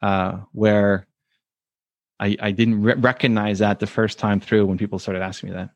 uh, 0.03 0.41
where 0.51 1.07
I, 2.19 2.35
I 2.39 2.51
didn't 2.51 2.83
re- 2.83 2.95
recognize 2.95 3.59
that 3.59 3.79
the 3.79 3.87
first 3.87 4.19
time 4.19 4.39
through 4.41 4.65
when 4.65 4.77
people 4.77 4.99
started 4.99 5.21
asking 5.23 5.49
me 5.49 5.55
that. 5.55 5.69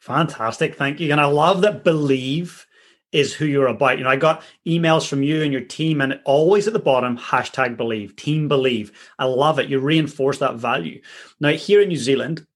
Fantastic. 0.00 0.74
Thank 0.74 0.98
you. 0.98 1.12
And 1.12 1.20
I 1.20 1.26
love 1.26 1.60
that 1.62 1.84
believe 1.84 2.66
is 3.12 3.34
who 3.34 3.44
you're 3.44 3.66
about. 3.66 3.98
You 3.98 4.04
know, 4.04 4.10
I 4.10 4.16
got 4.16 4.42
emails 4.66 5.06
from 5.06 5.22
you 5.22 5.42
and 5.42 5.52
your 5.52 5.62
team, 5.62 6.00
and 6.00 6.20
always 6.24 6.66
at 6.66 6.72
the 6.72 6.78
bottom, 6.78 7.18
hashtag 7.18 7.76
believe, 7.76 8.16
team 8.16 8.48
believe. 8.48 8.92
I 9.18 9.24
love 9.26 9.58
it. 9.58 9.68
You 9.68 9.78
reinforce 9.78 10.38
that 10.38 10.56
value. 10.56 11.02
Now, 11.38 11.50
here 11.50 11.80
in 11.80 11.88
New 11.88 11.96
Zealand, 11.96 12.46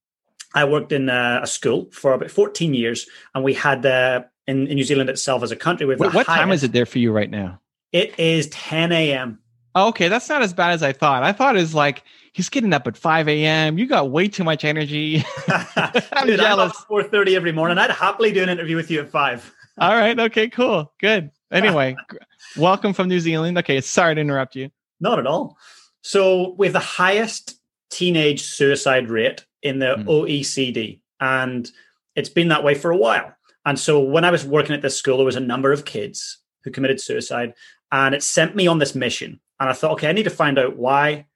I 0.53 0.65
worked 0.65 0.91
in 0.91 1.09
a, 1.09 1.45
school 1.45 1.89
for 1.91 2.13
about 2.13 2.31
14 2.31 2.73
years, 2.73 3.07
and 3.33 3.43
we 3.43 3.53
had 3.53 3.81
the 3.81 4.27
in, 4.47 4.67
in 4.67 4.75
New 4.75 4.83
Zealand 4.83 5.09
itself 5.09 5.43
as 5.43 5.51
a 5.51 5.55
country. 5.55 5.85
What, 5.85 6.13
what 6.13 6.25
time 6.25 6.51
is 6.51 6.63
it 6.63 6.71
there 6.71 6.85
for 6.85 6.99
you 6.99 7.11
right 7.11 7.29
now? 7.29 7.59
It 7.91 8.17
is 8.19 8.47
10 8.47 8.91
a.m. 8.91 9.39
Okay, 9.75 10.07
that's 10.07 10.29
not 10.29 10.41
as 10.41 10.53
bad 10.53 10.71
as 10.71 10.83
I 10.83 10.93
thought. 10.93 11.23
I 11.23 11.33
thought 11.33 11.57
it 11.57 11.59
was 11.59 11.75
like 11.75 12.03
he's 12.31 12.47
getting 12.47 12.71
up 12.71 12.87
at 12.87 12.95
5 12.95 13.27
a.m. 13.27 13.77
You 13.77 13.87
got 13.87 14.09
way 14.09 14.27
too 14.29 14.43
much 14.43 14.63
energy. 14.63 15.23
I'm 15.47 16.27
Dude, 16.27 16.39
jealous. 16.39 16.73
4:30 16.89 17.35
every 17.35 17.51
morning. 17.51 17.77
I'd 17.77 17.91
happily 17.91 18.31
do 18.31 18.41
an 18.41 18.49
interview 18.49 18.77
with 18.77 18.89
you 18.89 19.01
at 19.01 19.09
five. 19.09 19.53
All 19.77 19.95
right. 19.95 20.17
Okay. 20.17 20.47
Cool. 20.47 20.93
Good. 21.01 21.31
Anyway, 21.51 21.97
welcome 22.57 22.93
from 22.93 23.09
New 23.09 23.19
Zealand. 23.19 23.57
Okay. 23.57 23.81
Sorry 23.81 24.15
to 24.15 24.21
interrupt 24.21 24.55
you. 24.55 24.69
Not 25.01 25.19
at 25.19 25.27
all. 25.27 25.57
So 26.01 26.55
we 26.57 26.67
have 26.67 26.73
the 26.73 26.79
highest 26.79 27.59
teenage 27.89 28.43
suicide 28.43 29.09
rate 29.09 29.45
in 29.61 29.79
the 29.79 29.95
mm. 29.97 30.05
OECD, 30.05 31.01
and 31.19 31.69
it's 32.15 32.29
been 32.29 32.47
that 32.47 32.63
way 32.63 32.75
for 32.75 32.91
a 32.91 32.97
while. 32.97 33.33
And 33.65 33.77
so 33.77 33.99
when 33.99 34.23
I 34.23 34.31
was 34.31 34.45
working 34.45 34.75
at 34.75 34.81
this 34.81 34.97
school, 34.97 35.17
there 35.17 35.25
was 35.25 35.35
a 35.35 35.41
number 35.41 35.71
of 35.73 35.83
kids 35.83 36.37
who 36.63 36.71
committed 36.71 37.01
suicide, 37.01 37.53
and 37.91 38.15
it 38.15 38.23
sent 38.23 38.55
me 38.55 38.67
on 38.67 38.79
this 38.79 38.95
mission. 38.95 39.41
And 39.59 39.69
I 39.69 39.73
thought, 39.73 39.93
okay, 39.93 40.09
I 40.09 40.13
need 40.13 40.23
to 40.23 40.29
find 40.29 40.59
out 40.59 40.77
why. 40.77 41.27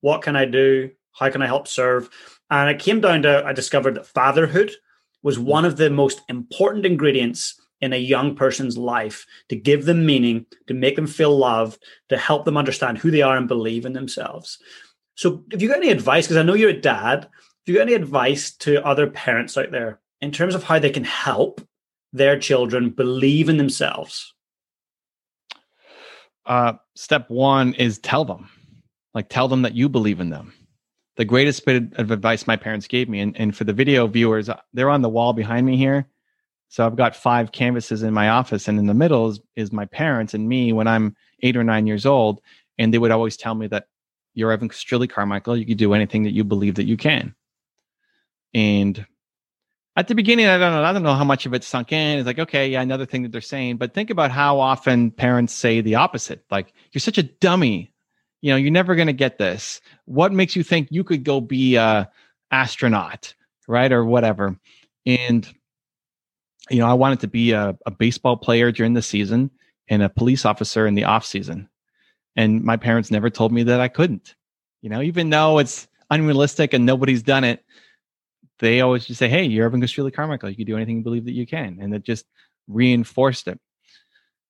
What 0.00 0.22
can 0.22 0.36
I 0.36 0.44
do? 0.44 0.90
How 1.12 1.30
can 1.30 1.42
I 1.42 1.46
help 1.46 1.68
serve? 1.68 2.08
And 2.50 2.70
it 2.70 2.78
came 2.78 3.00
down 3.00 3.22
to 3.22 3.44
I 3.44 3.52
discovered 3.52 3.94
that 3.94 4.06
fatherhood 4.06 4.72
was 5.22 5.38
one 5.38 5.64
of 5.64 5.76
the 5.76 5.90
most 5.90 6.20
important 6.28 6.86
ingredients 6.86 7.60
in 7.80 7.92
a 7.92 7.96
young 7.96 8.34
person's 8.34 8.76
life 8.76 9.26
to 9.48 9.56
give 9.56 9.84
them 9.84 10.04
meaning, 10.04 10.46
to 10.66 10.74
make 10.74 10.96
them 10.96 11.06
feel 11.06 11.36
loved, 11.36 11.82
to 12.08 12.18
help 12.18 12.44
them 12.44 12.56
understand 12.56 12.98
who 12.98 13.10
they 13.10 13.22
are 13.22 13.36
and 13.36 13.48
believe 13.48 13.86
in 13.86 13.92
themselves. 13.92 14.58
So, 15.14 15.44
if 15.50 15.60
you 15.60 15.68
got 15.68 15.78
any 15.78 15.90
advice, 15.90 16.26
because 16.26 16.36
I 16.36 16.42
know 16.42 16.54
you're 16.54 16.70
a 16.70 16.80
dad, 16.80 17.24
if 17.24 17.68
you 17.68 17.74
got 17.74 17.82
any 17.82 17.94
advice 17.94 18.52
to 18.58 18.84
other 18.86 19.08
parents 19.08 19.56
out 19.56 19.70
there 19.70 20.00
in 20.20 20.30
terms 20.30 20.54
of 20.54 20.64
how 20.64 20.78
they 20.78 20.90
can 20.90 21.04
help 21.04 21.60
their 22.12 22.38
children 22.38 22.90
believe 22.90 23.48
in 23.48 23.56
themselves? 23.56 24.34
Uh, 26.46 26.74
step 27.00 27.28
one 27.30 27.74
is 27.74 27.98
tell 27.98 28.24
them, 28.24 28.48
like, 29.14 29.28
tell 29.28 29.48
them 29.48 29.62
that 29.62 29.74
you 29.74 29.88
believe 29.88 30.20
in 30.20 30.30
them. 30.30 30.52
The 31.16 31.24
greatest 31.24 31.64
bit 31.66 31.92
of 31.94 32.10
advice 32.10 32.46
my 32.46 32.56
parents 32.56 32.86
gave 32.86 33.08
me, 33.08 33.20
and, 33.20 33.36
and 33.36 33.56
for 33.56 33.64
the 33.64 33.72
video 33.72 34.06
viewers, 34.06 34.48
uh, 34.48 34.60
they're 34.72 34.90
on 34.90 35.02
the 35.02 35.08
wall 35.08 35.32
behind 35.32 35.66
me 35.66 35.76
here 35.76 36.06
so 36.70 36.86
I've 36.86 36.96
got 36.96 37.16
five 37.16 37.50
canvases 37.50 38.04
in 38.04 38.14
my 38.14 38.28
office, 38.28 38.68
and 38.68 38.78
in 38.78 38.86
the 38.86 38.94
middle 38.94 39.28
is, 39.28 39.40
is 39.56 39.72
my 39.72 39.86
parents 39.86 40.34
and 40.34 40.48
me 40.48 40.72
when 40.72 40.86
I'm 40.86 41.16
eight 41.42 41.56
or 41.56 41.64
nine 41.64 41.88
years 41.88 42.06
old. 42.06 42.40
And 42.78 42.94
they 42.94 42.98
would 42.98 43.10
always 43.10 43.36
tell 43.36 43.56
me 43.56 43.66
that 43.66 43.88
you're 44.34 44.52
Evan 44.52 44.68
Strilly 44.68 45.10
Carmichael. 45.10 45.56
You 45.56 45.66
can 45.66 45.76
do 45.76 45.94
anything 45.94 46.22
that 46.22 46.32
you 46.32 46.44
believe 46.44 46.76
that 46.76 46.86
you 46.86 46.96
can. 46.96 47.34
And 48.54 49.04
at 49.96 50.08
the 50.08 50.14
beginning, 50.14 50.46
I 50.46 50.58
don't 50.58 50.72
know. 50.72 50.84
I 50.84 50.92
don't 50.92 51.02
know 51.02 51.14
how 51.14 51.24
much 51.24 51.46
of 51.46 51.54
it 51.54 51.64
sunk 51.64 51.92
in. 51.92 52.18
It's 52.18 52.26
like, 52.26 52.38
okay, 52.38 52.68
yeah, 52.68 52.80
another 52.80 53.06
thing 53.06 53.22
that 53.22 53.32
they're 53.32 53.40
saying. 53.40 53.76
But 53.76 53.94
think 53.94 54.10
about 54.10 54.30
how 54.30 54.60
often 54.60 55.10
parents 55.10 55.52
say 55.52 55.80
the 55.80 55.96
opposite. 55.96 56.44
Like, 56.50 56.72
you're 56.92 57.00
such 57.00 57.18
a 57.18 57.24
dummy. 57.24 57.92
You 58.40 58.52
know, 58.52 58.56
you're 58.56 58.70
never 58.70 58.94
going 58.94 59.08
to 59.08 59.12
get 59.12 59.38
this. 59.38 59.80
What 60.06 60.32
makes 60.32 60.56
you 60.56 60.62
think 60.62 60.88
you 60.90 61.04
could 61.04 61.24
go 61.24 61.40
be 61.40 61.76
a 61.76 62.10
astronaut, 62.50 63.34
right, 63.66 63.92
or 63.92 64.04
whatever? 64.04 64.56
And 65.06 65.46
you 66.70 66.78
know, 66.78 66.86
I 66.86 66.94
wanted 66.94 67.20
to 67.20 67.28
be 67.28 67.50
a, 67.50 67.76
a 67.84 67.90
baseball 67.90 68.36
player 68.36 68.70
during 68.70 68.94
the 68.94 69.02
season 69.02 69.50
and 69.88 70.02
a 70.02 70.08
police 70.08 70.44
officer 70.44 70.86
in 70.86 70.94
the 70.94 71.04
off 71.04 71.26
season. 71.26 71.68
And 72.36 72.62
my 72.62 72.76
parents 72.76 73.10
never 73.10 73.28
told 73.28 73.52
me 73.52 73.64
that 73.64 73.80
I 73.80 73.88
couldn't. 73.88 74.36
You 74.80 74.88
know, 74.88 75.02
even 75.02 75.30
though 75.30 75.58
it's 75.58 75.88
unrealistic 76.10 76.72
and 76.72 76.86
nobody's 76.86 77.22
done 77.22 77.44
it, 77.44 77.64
they 78.60 78.80
always 78.80 79.06
just 79.06 79.18
say, 79.18 79.28
Hey, 79.28 79.44
you're 79.44 79.66
Evan 79.66 79.80
Gustrilli 79.80 80.12
Carmichael. 80.12 80.50
You 80.50 80.56
can 80.56 80.66
do 80.66 80.76
anything 80.76 80.98
you 80.98 81.02
believe 81.02 81.24
that 81.24 81.32
you 81.32 81.46
can. 81.46 81.78
And 81.80 81.94
it 81.94 82.04
just 82.04 82.26
reinforced 82.68 83.48
it. 83.48 83.58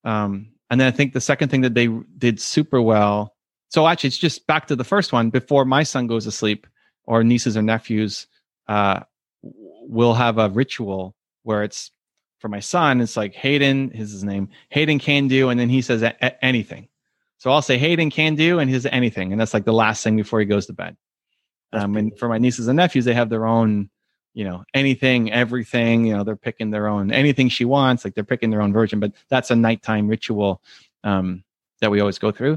Um, 0.05 0.53
and 0.69 0.81
then 0.81 0.89
I 0.89 0.91
think 0.91 1.13
the 1.13 1.21
second 1.21 1.49
thing 1.49 1.63
that 1.63 1.75
they 1.75 1.89
did 2.19 2.41
super 2.41 2.81
well. 2.81 3.35
So 3.69 3.87
actually, 3.87 4.09
it's 4.09 4.19
just 4.19 4.47
back 4.47 4.67
to 4.69 4.77
the 4.77 4.85
first 4.85 5.13
one. 5.13 5.31
Before 5.31 5.65
my 5.65 5.83
son 5.83 6.07
goes 6.07 6.25
to 6.25 6.33
sleep, 6.33 6.67
or 7.05 7.25
nieces 7.25 7.57
or 7.57 7.63
nephews, 7.63 8.27
uh, 8.69 9.01
will 9.43 10.15
have 10.15 10.39
a 10.39 10.49
ritual 10.49 11.17
where 11.43 11.65
it's 11.65 11.91
for 12.39 12.49
my 12.49 12.61
son, 12.61 13.01
it's 13.01 13.17
like 13.17 13.35
Hayden, 13.35 13.91
his, 13.91 14.13
his 14.13 14.25
name, 14.25 14.49
Hayden 14.71 14.99
can 14.99 15.29
do, 15.29 15.51
and 15.51 15.61
then 15.61 15.69
he 15.69 15.83
says 15.83 16.03
a- 16.03 16.17
a- 16.23 16.45
anything. 16.45 16.89
So 17.39 17.51
I'll 17.51 17.63
say 17.63 17.79
Hayden 17.79 18.11
can 18.11 18.35
do, 18.35 18.59
and 18.61 18.71
his 18.71 18.87
anything, 18.87 19.33
and 19.33 19.41
that's 19.41 19.53
like 19.53 19.65
the 19.65 19.73
last 19.73 20.03
thing 20.03 20.17
before 20.17 20.41
he 20.41 20.47
goes 20.47 20.67
to 20.67 20.73
bed. 20.73 20.97
Um, 21.73 21.97
and 21.97 22.19
for 22.19 22.29
my 22.29 22.39
nieces 22.39 22.69
and 22.69 22.77
nephews, 22.77 23.05
they 23.05 23.15
have 23.15 23.29
their 23.29 23.47
own, 23.47 23.91
you 24.41 24.45
know, 24.49 24.65
anything, 24.75 25.31
everything. 25.33 26.07
You 26.07 26.17
know, 26.17 26.25
they're 26.25 26.37
picking 26.49 26.71
their 26.71 26.89
own 26.89 27.13
anything 27.13 27.49
she 27.49 27.65
wants, 27.65 28.05
like 28.05 28.15
they're 28.15 28.25
picking 28.25 28.51
their 28.51 28.63
own 28.63 28.73
version. 28.73 28.99
But 28.99 29.13
that's 29.29 29.51
a 29.51 29.57
nighttime 29.57 30.09
ritual 30.09 30.63
um, 31.05 31.45
that 31.81 31.91
we 31.91 32.01
always 32.01 32.19
go 32.19 32.33
through. 32.33 32.57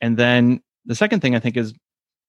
And 0.00 0.16
then 0.16 0.62
the 0.84 0.94
second 0.94 1.20
thing 1.20 1.34
I 1.34 1.40
think 1.40 1.56
is 1.56 1.74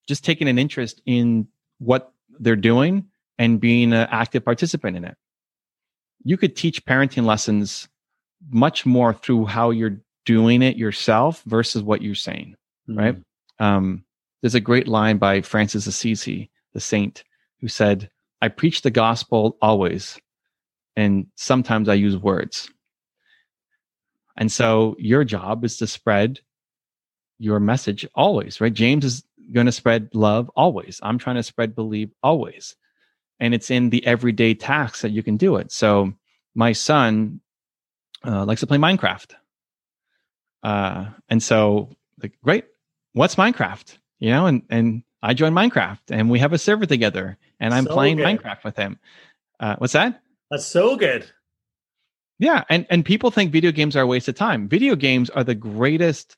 just 0.08 0.26
taking 0.26 0.48
an 0.48 0.58
interest 0.58 1.02
in 1.06 1.48
what 1.80 2.12
they're 2.40 2.56
doing 2.56 3.06
and 3.38 3.60
being 3.60 3.94
an 3.94 4.08
active 4.10 4.44
participant 4.44 4.98
in 4.98 5.06
it 5.06 5.18
you 6.28 6.38
could 6.38 6.56
teach 6.56 6.84
parenting 6.86 7.26
lessons 7.26 7.88
much 8.50 8.86
more 8.86 9.14
through 9.14 9.46
how 9.46 9.70
you're 9.70 9.98
doing 10.26 10.62
it 10.62 10.76
yourself 10.76 11.42
versus 11.46 11.82
what 11.82 12.02
you're 12.02 12.16
saying, 12.16 12.56
mm-hmm. 12.90 13.00
right? 13.00 13.18
Um, 13.60 14.04
there's 14.42 14.56
a 14.56 14.60
great 14.60 14.90
line 14.90 15.18
by 15.18 15.42
Francis 15.42 15.88
Assisi, 15.88 16.50
the 16.74 16.82
saint, 16.82 17.24
who 17.62 17.68
said, 17.68 18.10
I 18.42 18.50
preach 18.50 18.82
the 18.82 18.92
gospel 18.92 19.58
always, 19.62 20.20
and 20.96 21.28
sometimes 21.36 21.90
I 21.90 21.96
use 21.96 22.18
words. 22.18 22.70
And 24.38 24.52
so 24.52 24.96
your 25.00 25.24
job 25.24 25.66
is 25.66 25.78
to 25.78 25.88
spread 25.88 26.40
your 27.40 27.60
message 27.60 28.08
always, 28.14 28.62
right? 28.62 28.74
James 28.74 29.06
is 29.06 29.24
going 29.52 29.66
to 29.66 29.72
spread 29.72 30.10
love 30.14 30.52
always. 30.56 31.00
I'm 31.02 31.18
trying 31.18 31.38
to 31.38 31.44
spread 31.44 31.76
believe 31.76 32.12
always 32.22 32.76
and 33.40 33.54
it's 33.54 33.70
in 33.70 33.90
the 33.90 34.06
everyday 34.06 34.54
tasks 34.54 35.02
that 35.02 35.12
you 35.12 35.24
can 35.24 35.38
do 35.38 35.56
it. 35.58 35.72
So 35.72 36.14
my 36.56 36.72
son 36.72 37.42
uh, 38.26 38.46
likes 38.46 38.62
to 38.62 38.68
play 38.68 38.78
Minecraft, 38.78 39.34
uh, 40.64 41.06
and 41.30 41.42
so 41.42 41.90
like, 42.22 42.34
great, 42.44 42.66
what's 43.14 43.36
Minecraft? 43.36 43.98
You 44.20 44.32
know, 44.32 44.48
and 44.48 44.64
and 44.70 45.04
I 45.22 45.34
joined 45.34 45.56
Minecraft, 45.56 46.00
and 46.10 46.30
we 46.30 46.40
have 46.40 46.54
a 46.54 46.58
server 46.58 46.86
together, 46.86 47.38
and 47.60 47.74
I'm 47.74 47.86
so 47.86 47.94
playing 47.94 48.18
good. 48.18 48.26
Minecraft 48.26 48.64
with 48.64 48.76
him. 48.76 49.00
Uh, 49.60 49.76
what's 49.78 49.94
that? 49.94 50.22
That's 50.52 50.66
so 50.66 50.96
good. 50.96 51.30
Yeah, 52.40 52.64
and 52.70 52.86
and 52.90 53.04
people 53.04 53.32
think 53.32 53.52
video 53.52 53.72
games 53.72 53.96
are 53.96 54.04
a 54.04 54.08
waste 54.08 54.28
of 54.28 54.36
time. 54.36 54.70
Video 54.70 54.96
games 54.96 55.30
are 55.30 55.44
the 55.44 55.56
greatest. 55.56 56.38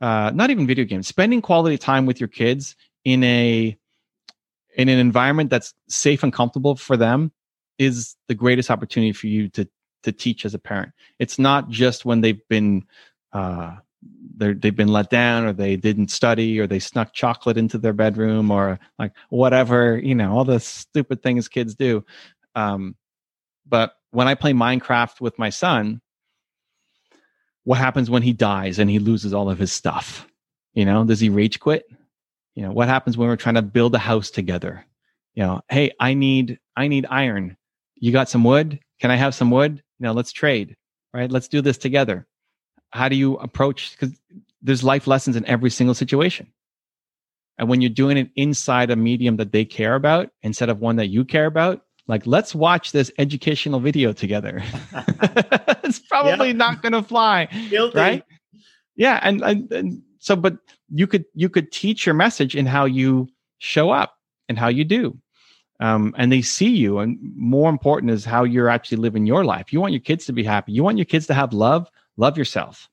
Uh, 0.00 0.30
not 0.32 0.50
even 0.50 0.66
video 0.66 0.84
games. 0.84 1.08
Spending 1.08 1.42
quality 1.42 1.76
time 1.76 2.06
with 2.06 2.20
your 2.20 2.28
kids 2.28 2.76
in 3.04 3.24
a 3.24 3.76
in 4.76 4.88
an 4.88 4.98
environment 4.98 5.50
that's 5.50 5.74
safe 5.88 6.22
and 6.22 6.32
comfortable 6.32 6.76
for 6.76 6.96
them 6.96 7.32
is 7.78 8.16
the 8.28 8.34
greatest 8.34 8.70
opportunity 8.70 9.12
for 9.12 9.26
you 9.26 9.48
to 9.48 9.68
to 10.04 10.12
teach 10.12 10.44
as 10.44 10.54
a 10.54 10.58
parent. 10.58 10.92
It's 11.18 11.38
not 11.38 11.68
just 11.68 12.04
when 12.04 12.20
they've 12.20 12.40
been 12.48 12.84
uh, 13.32 13.76
they've 14.36 14.74
been 14.74 14.88
let 14.88 15.10
down 15.10 15.44
or 15.44 15.52
they 15.52 15.76
didn't 15.76 16.10
study 16.10 16.58
or 16.58 16.66
they 16.66 16.78
snuck 16.78 17.12
chocolate 17.12 17.58
into 17.58 17.76
their 17.76 17.92
bedroom 17.92 18.50
or 18.50 18.78
like 18.98 19.12
whatever 19.28 19.98
you 19.98 20.14
know 20.14 20.32
all 20.32 20.44
the 20.44 20.60
stupid 20.60 21.22
things 21.22 21.48
kids 21.48 21.74
do. 21.74 22.04
Um, 22.54 22.96
but 23.66 23.94
when 24.10 24.28
I 24.28 24.34
play 24.34 24.52
Minecraft 24.52 25.20
with 25.20 25.38
my 25.38 25.50
son, 25.50 26.00
what 27.64 27.78
happens 27.78 28.10
when 28.10 28.22
he 28.22 28.32
dies 28.32 28.78
and 28.78 28.88
he 28.88 28.98
loses 28.98 29.34
all 29.34 29.50
of 29.50 29.58
his 29.58 29.72
stuff? 29.72 30.26
You 30.72 30.84
know, 30.84 31.04
does 31.04 31.20
he 31.20 31.28
rage 31.28 31.60
quit? 31.60 31.84
you 32.54 32.62
know 32.62 32.72
what 32.72 32.88
happens 32.88 33.16
when 33.16 33.28
we're 33.28 33.36
trying 33.36 33.54
to 33.54 33.62
build 33.62 33.94
a 33.94 33.98
house 33.98 34.30
together 34.30 34.84
you 35.34 35.42
know 35.42 35.60
hey 35.68 35.90
i 36.00 36.14
need 36.14 36.58
i 36.76 36.88
need 36.88 37.06
iron 37.08 37.56
you 37.96 38.12
got 38.12 38.28
some 38.28 38.44
wood 38.44 38.78
can 39.00 39.10
i 39.10 39.16
have 39.16 39.34
some 39.34 39.50
wood 39.50 39.82
know 39.98 40.12
let's 40.12 40.32
trade 40.32 40.76
right 41.14 41.30
let's 41.30 41.48
do 41.48 41.60
this 41.60 41.78
together 41.78 42.26
how 42.90 43.08
do 43.08 43.16
you 43.16 43.36
approach 43.36 43.96
because 43.98 44.14
there's 44.62 44.84
life 44.84 45.06
lessons 45.06 45.36
in 45.36 45.44
every 45.46 45.70
single 45.70 45.94
situation. 45.94 46.46
And 47.58 47.68
when 47.68 47.80
you're 47.80 47.90
doing 47.90 48.16
it 48.16 48.30
inside 48.36 48.90
a 48.90 48.96
medium 48.96 49.36
that 49.36 49.52
they 49.52 49.64
care 49.64 49.94
about 49.94 50.30
instead 50.42 50.68
of 50.68 50.80
one 50.80 50.96
that 50.96 51.08
you 51.08 51.24
care 51.24 51.46
about 51.46 51.82
like 52.06 52.26
let's 52.26 52.54
watch 52.54 52.92
this 52.92 53.12
educational 53.18 53.80
video 53.80 54.12
together. 54.12 54.62
It's 55.82 55.98
probably 56.08 56.52
not 56.52 56.82
going 56.82 56.92
to 56.92 57.02
fly 57.02 57.46
Guilty. 57.68 57.98
right? 57.98 58.24
Yeah 58.96 59.18
and, 59.22 59.42
and, 59.42 59.72
and 59.72 60.02
so 60.18 60.36
but 60.36 60.56
you 60.88 61.06
could 61.06 61.24
you 61.34 61.48
could 61.48 61.72
teach 61.72 62.06
your 62.06 62.14
message 62.14 62.54
in 62.54 62.66
how 62.66 62.84
you 62.84 63.28
show 63.58 63.90
up 63.90 64.16
and 64.48 64.58
how 64.58 64.68
you 64.68 64.84
do. 64.84 65.18
Um, 65.80 66.14
and 66.18 66.30
they 66.30 66.42
see 66.42 66.68
you 66.68 66.98
and 66.98 67.18
more 67.36 67.70
important 67.70 68.12
is 68.12 68.24
how 68.24 68.44
you're 68.44 68.68
actually 68.68 68.98
living 68.98 69.26
your 69.26 69.44
life. 69.44 69.72
You 69.72 69.80
want 69.80 69.92
your 69.92 70.00
kids 70.00 70.26
to 70.26 70.32
be 70.32 70.44
happy. 70.44 70.72
You 70.72 70.84
want 70.84 70.98
your 70.98 71.06
kids 71.06 71.26
to 71.28 71.34
have 71.34 71.52
love 71.52 71.88
love 72.16 72.38
yourself. 72.38 72.88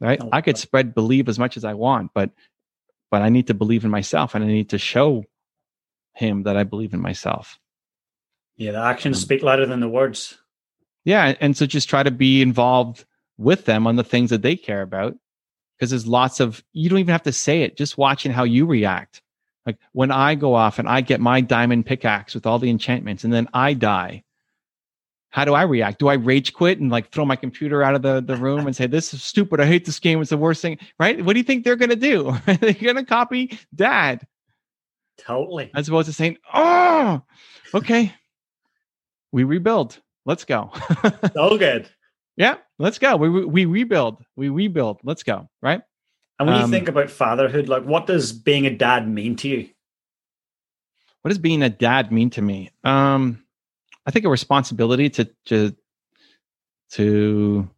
Right? 0.00 0.20
Oh, 0.22 0.28
i 0.32 0.40
could 0.40 0.56
spread 0.56 0.94
believe 0.94 1.28
as 1.28 1.40
much 1.40 1.56
as 1.56 1.64
i 1.64 1.74
want 1.74 2.12
but 2.14 2.30
but 3.10 3.20
i 3.20 3.30
need 3.30 3.48
to 3.48 3.54
believe 3.54 3.84
in 3.84 3.90
myself 3.90 4.36
and 4.36 4.44
i 4.44 4.46
need 4.46 4.70
to 4.70 4.78
show 4.78 5.24
him 6.12 6.44
that 6.44 6.56
i 6.56 6.62
believe 6.62 6.94
in 6.94 7.00
myself. 7.00 7.58
Yeah 8.56 8.72
the 8.72 8.78
actions 8.78 9.16
um, 9.16 9.22
speak 9.22 9.42
louder 9.42 9.66
than 9.66 9.80
the 9.80 9.88
words. 9.88 10.38
Yeah 11.04 11.34
and 11.40 11.56
so 11.56 11.66
just 11.66 11.88
try 11.88 12.02
to 12.02 12.12
be 12.12 12.42
involved 12.42 13.04
with 13.38 13.64
them 13.64 13.86
on 13.86 13.96
the 13.96 14.04
things 14.04 14.30
that 14.30 14.42
they 14.42 14.56
care 14.56 14.82
about 14.82 15.16
because 15.76 15.90
there's 15.90 16.06
lots 16.06 16.38
of 16.38 16.62
you 16.72 16.88
don't 16.88 16.98
even 17.00 17.12
have 17.12 17.22
to 17.24 17.32
say 17.32 17.62
it 17.62 17.76
just 17.76 17.98
watching 17.98 18.32
how 18.32 18.44
you 18.44 18.66
react. 18.66 19.20
Like 19.66 19.78
when 19.92 20.12
i 20.12 20.36
go 20.36 20.54
off 20.54 20.78
and 20.78 20.88
i 20.88 21.00
get 21.00 21.20
my 21.20 21.40
diamond 21.40 21.86
pickaxe 21.86 22.34
with 22.34 22.46
all 22.46 22.60
the 22.60 22.70
enchantments 22.70 23.24
and 23.24 23.32
then 23.32 23.48
i 23.52 23.74
die 23.74 24.22
how 25.30 25.44
do 25.44 25.54
i 25.54 25.62
react 25.62 25.98
do 25.98 26.08
i 26.08 26.14
rage 26.14 26.52
quit 26.52 26.80
and 26.80 26.90
like 26.90 27.10
throw 27.10 27.24
my 27.24 27.36
computer 27.36 27.82
out 27.82 27.94
of 27.94 28.02
the, 28.02 28.20
the 28.20 28.36
room 28.36 28.66
and 28.66 28.74
say 28.74 28.86
this 28.86 29.12
is 29.12 29.22
stupid 29.22 29.60
i 29.60 29.66
hate 29.66 29.84
this 29.84 29.98
game 29.98 30.20
it's 30.20 30.30
the 30.30 30.36
worst 30.36 30.62
thing 30.62 30.78
right 30.98 31.24
what 31.24 31.34
do 31.34 31.38
you 31.38 31.44
think 31.44 31.64
they're 31.64 31.76
going 31.76 31.90
to 31.90 31.96
do 31.96 32.34
they're 32.46 32.72
going 32.72 32.96
to 32.96 33.04
copy 33.04 33.58
dad 33.74 34.26
totally 35.18 35.70
as 35.74 35.88
opposed 35.88 36.06
to 36.06 36.12
saying 36.12 36.36
oh 36.54 37.22
okay 37.74 38.12
we 39.32 39.44
rebuild 39.44 40.00
let's 40.24 40.44
go 40.44 40.70
so 41.34 41.58
good 41.58 41.88
yeah, 42.38 42.54
let's 42.78 43.00
go. 43.00 43.16
We 43.16 43.28
we 43.44 43.64
rebuild. 43.64 44.24
We 44.36 44.48
rebuild. 44.48 45.00
Let's 45.02 45.24
go. 45.24 45.50
Right. 45.60 45.82
And 46.38 46.48
when 46.48 46.56
um, 46.56 46.62
you 46.62 46.68
think 46.68 46.88
about 46.88 47.10
fatherhood, 47.10 47.68
like 47.68 47.82
what 47.82 48.06
does 48.06 48.32
being 48.32 48.64
a 48.64 48.70
dad 48.70 49.08
mean 49.08 49.34
to 49.36 49.48
you? 49.48 49.68
What 51.22 51.30
does 51.30 51.38
being 51.38 51.64
a 51.64 51.68
dad 51.68 52.12
mean 52.12 52.30
to 52.30 52.40
me? 52.40 52.70
Um, 52.84 53.42
I 54.08 54.10
think 54.10 54.24
a 54.24 54.30
responsibility 54.30 55.10
to 55.10 55.24
to 55.46 55.76
to 56.92 57.68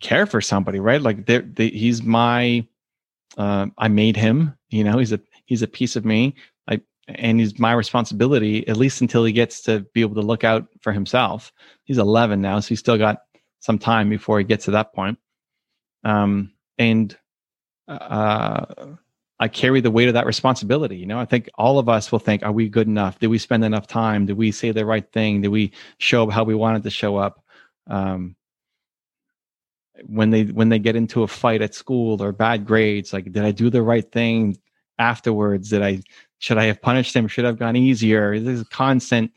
care 0.00 0.26
for 0.26 0.42
somebody, 0.42 0.78
right? 0.78 1.00
Like 1.00 1.26
they, 1.26 1.68
he's 1.70 2.02
my. 2.02 2.66
Uh, 3.36 3.66
I 3.78 3.88
made 3.88 4.16
him. 4.16 4.54
You 4.68 4.84
know, 4.84 4.98
he's 4.98 5.12
a 5.12 5.20
he's 5.46 5.62
a 5.62 5.68
piece 5.68 5.96
of 5.96 6.04
me 6.04 6.34
I 6.68 6.80
and 7.08 7.40
he's 7.40 7.58
my 7.58 7.72
responsibility 7.72 8.66
at 8.68 8.76
least 8.76 9.00
until 9.00 9.24
he 9.24 9.32
gets 9.32 9.62
to 9.62 9.80
be 9.92 10.00
able 10.00 10.14
to 10.16 10.22
look 10.22 10.44
out 10.44 10.66
for 10.80 10.92
himself 10.92 11.52
he's 11.84 11.98
11 11.98 12.40
now 12.40 12.60
so 12.60 12.68
he's 12.68 12.80
still 12.80 12.98
got 12.98 13.18
some 13.60 13.78
time 13.78 14.08
before 14.08 14.38
he 14.38 14.44
gets 14.44 14.64
to 14.66 14.70
that 14.72 14.94
point 14.94 15.18
um, 16.04 16.52
and 16.78 17.16
uh, 17.88 18.64
i 19.40 19.48
carry 19.48 19.80
the 19.80 19.90
weight 19.90 20.08
of 20.08 20.14
that 20.14 20.26
responsibility 20.26 20.96
you 20.96 21.06
know 21.06 21.18
i 21.18 21.24
think 21.24 21.48
all 21.56 21.78
of 21.78 21.88
us 21.88 22.10
will 22.10 22.18
think 22.18 22.42
are 22.42 22.52
we 22.52 22.68
good 22.68 22.86
enough 22.86 23.18
did 23.18 23.28
we 23.28 23.38
spend 23.38 23.64
enough 23.64 23.86
time 23.86 24.26
did 24.26 24.36
we 24.36 24.50
say 24.50 24.70
the 24.70 24.86
right 24.86 25.10
thing 25.12 25.40
did 25.40 25.48
we 25.48 25.72
show 25.98 26.24
up 26.24 26.30
how 26.30 26.44
we 26.44 26.54
wanted 26.54 26.82
to 26.82 26.90
show 26.90 27.16
up 27.16 27.42
um, 27.86 28.34
when 30.06 30.30
they 30.30 30.44
when 30.44 30.68
they 30.68 30.78
get 30.78 30.96
into 30.96 31.22
a 31.22 31.28
fight 31.28 31.62
at 31.62 31.74
school 31.74 32.22
or 32.22 32.32
bad 32.32 32.66
grades 32.66 33.12
like 33.12 33.30
did 33.32 33.44
i 33.44 33.50
do 33.50 33.70
the 33.70 33.82
right 33.82 34.10
thing 34.10 34.56
afterwards 34.98 35.70
did 35.70 35.82
i 35.82 36.00
should 36.44 36.58
I 36.58 36.64
have 36.64 36.82
punished 36.82 37.16
him? 37.16 37.26
Should 37.26 37.46
I 37.46 37.48
have 37.48 37.58
gone 37.58 37.74
easier? 37.74 38.38
This 38.38 38.60
is 38.60 38.68
constant 38.68 39.32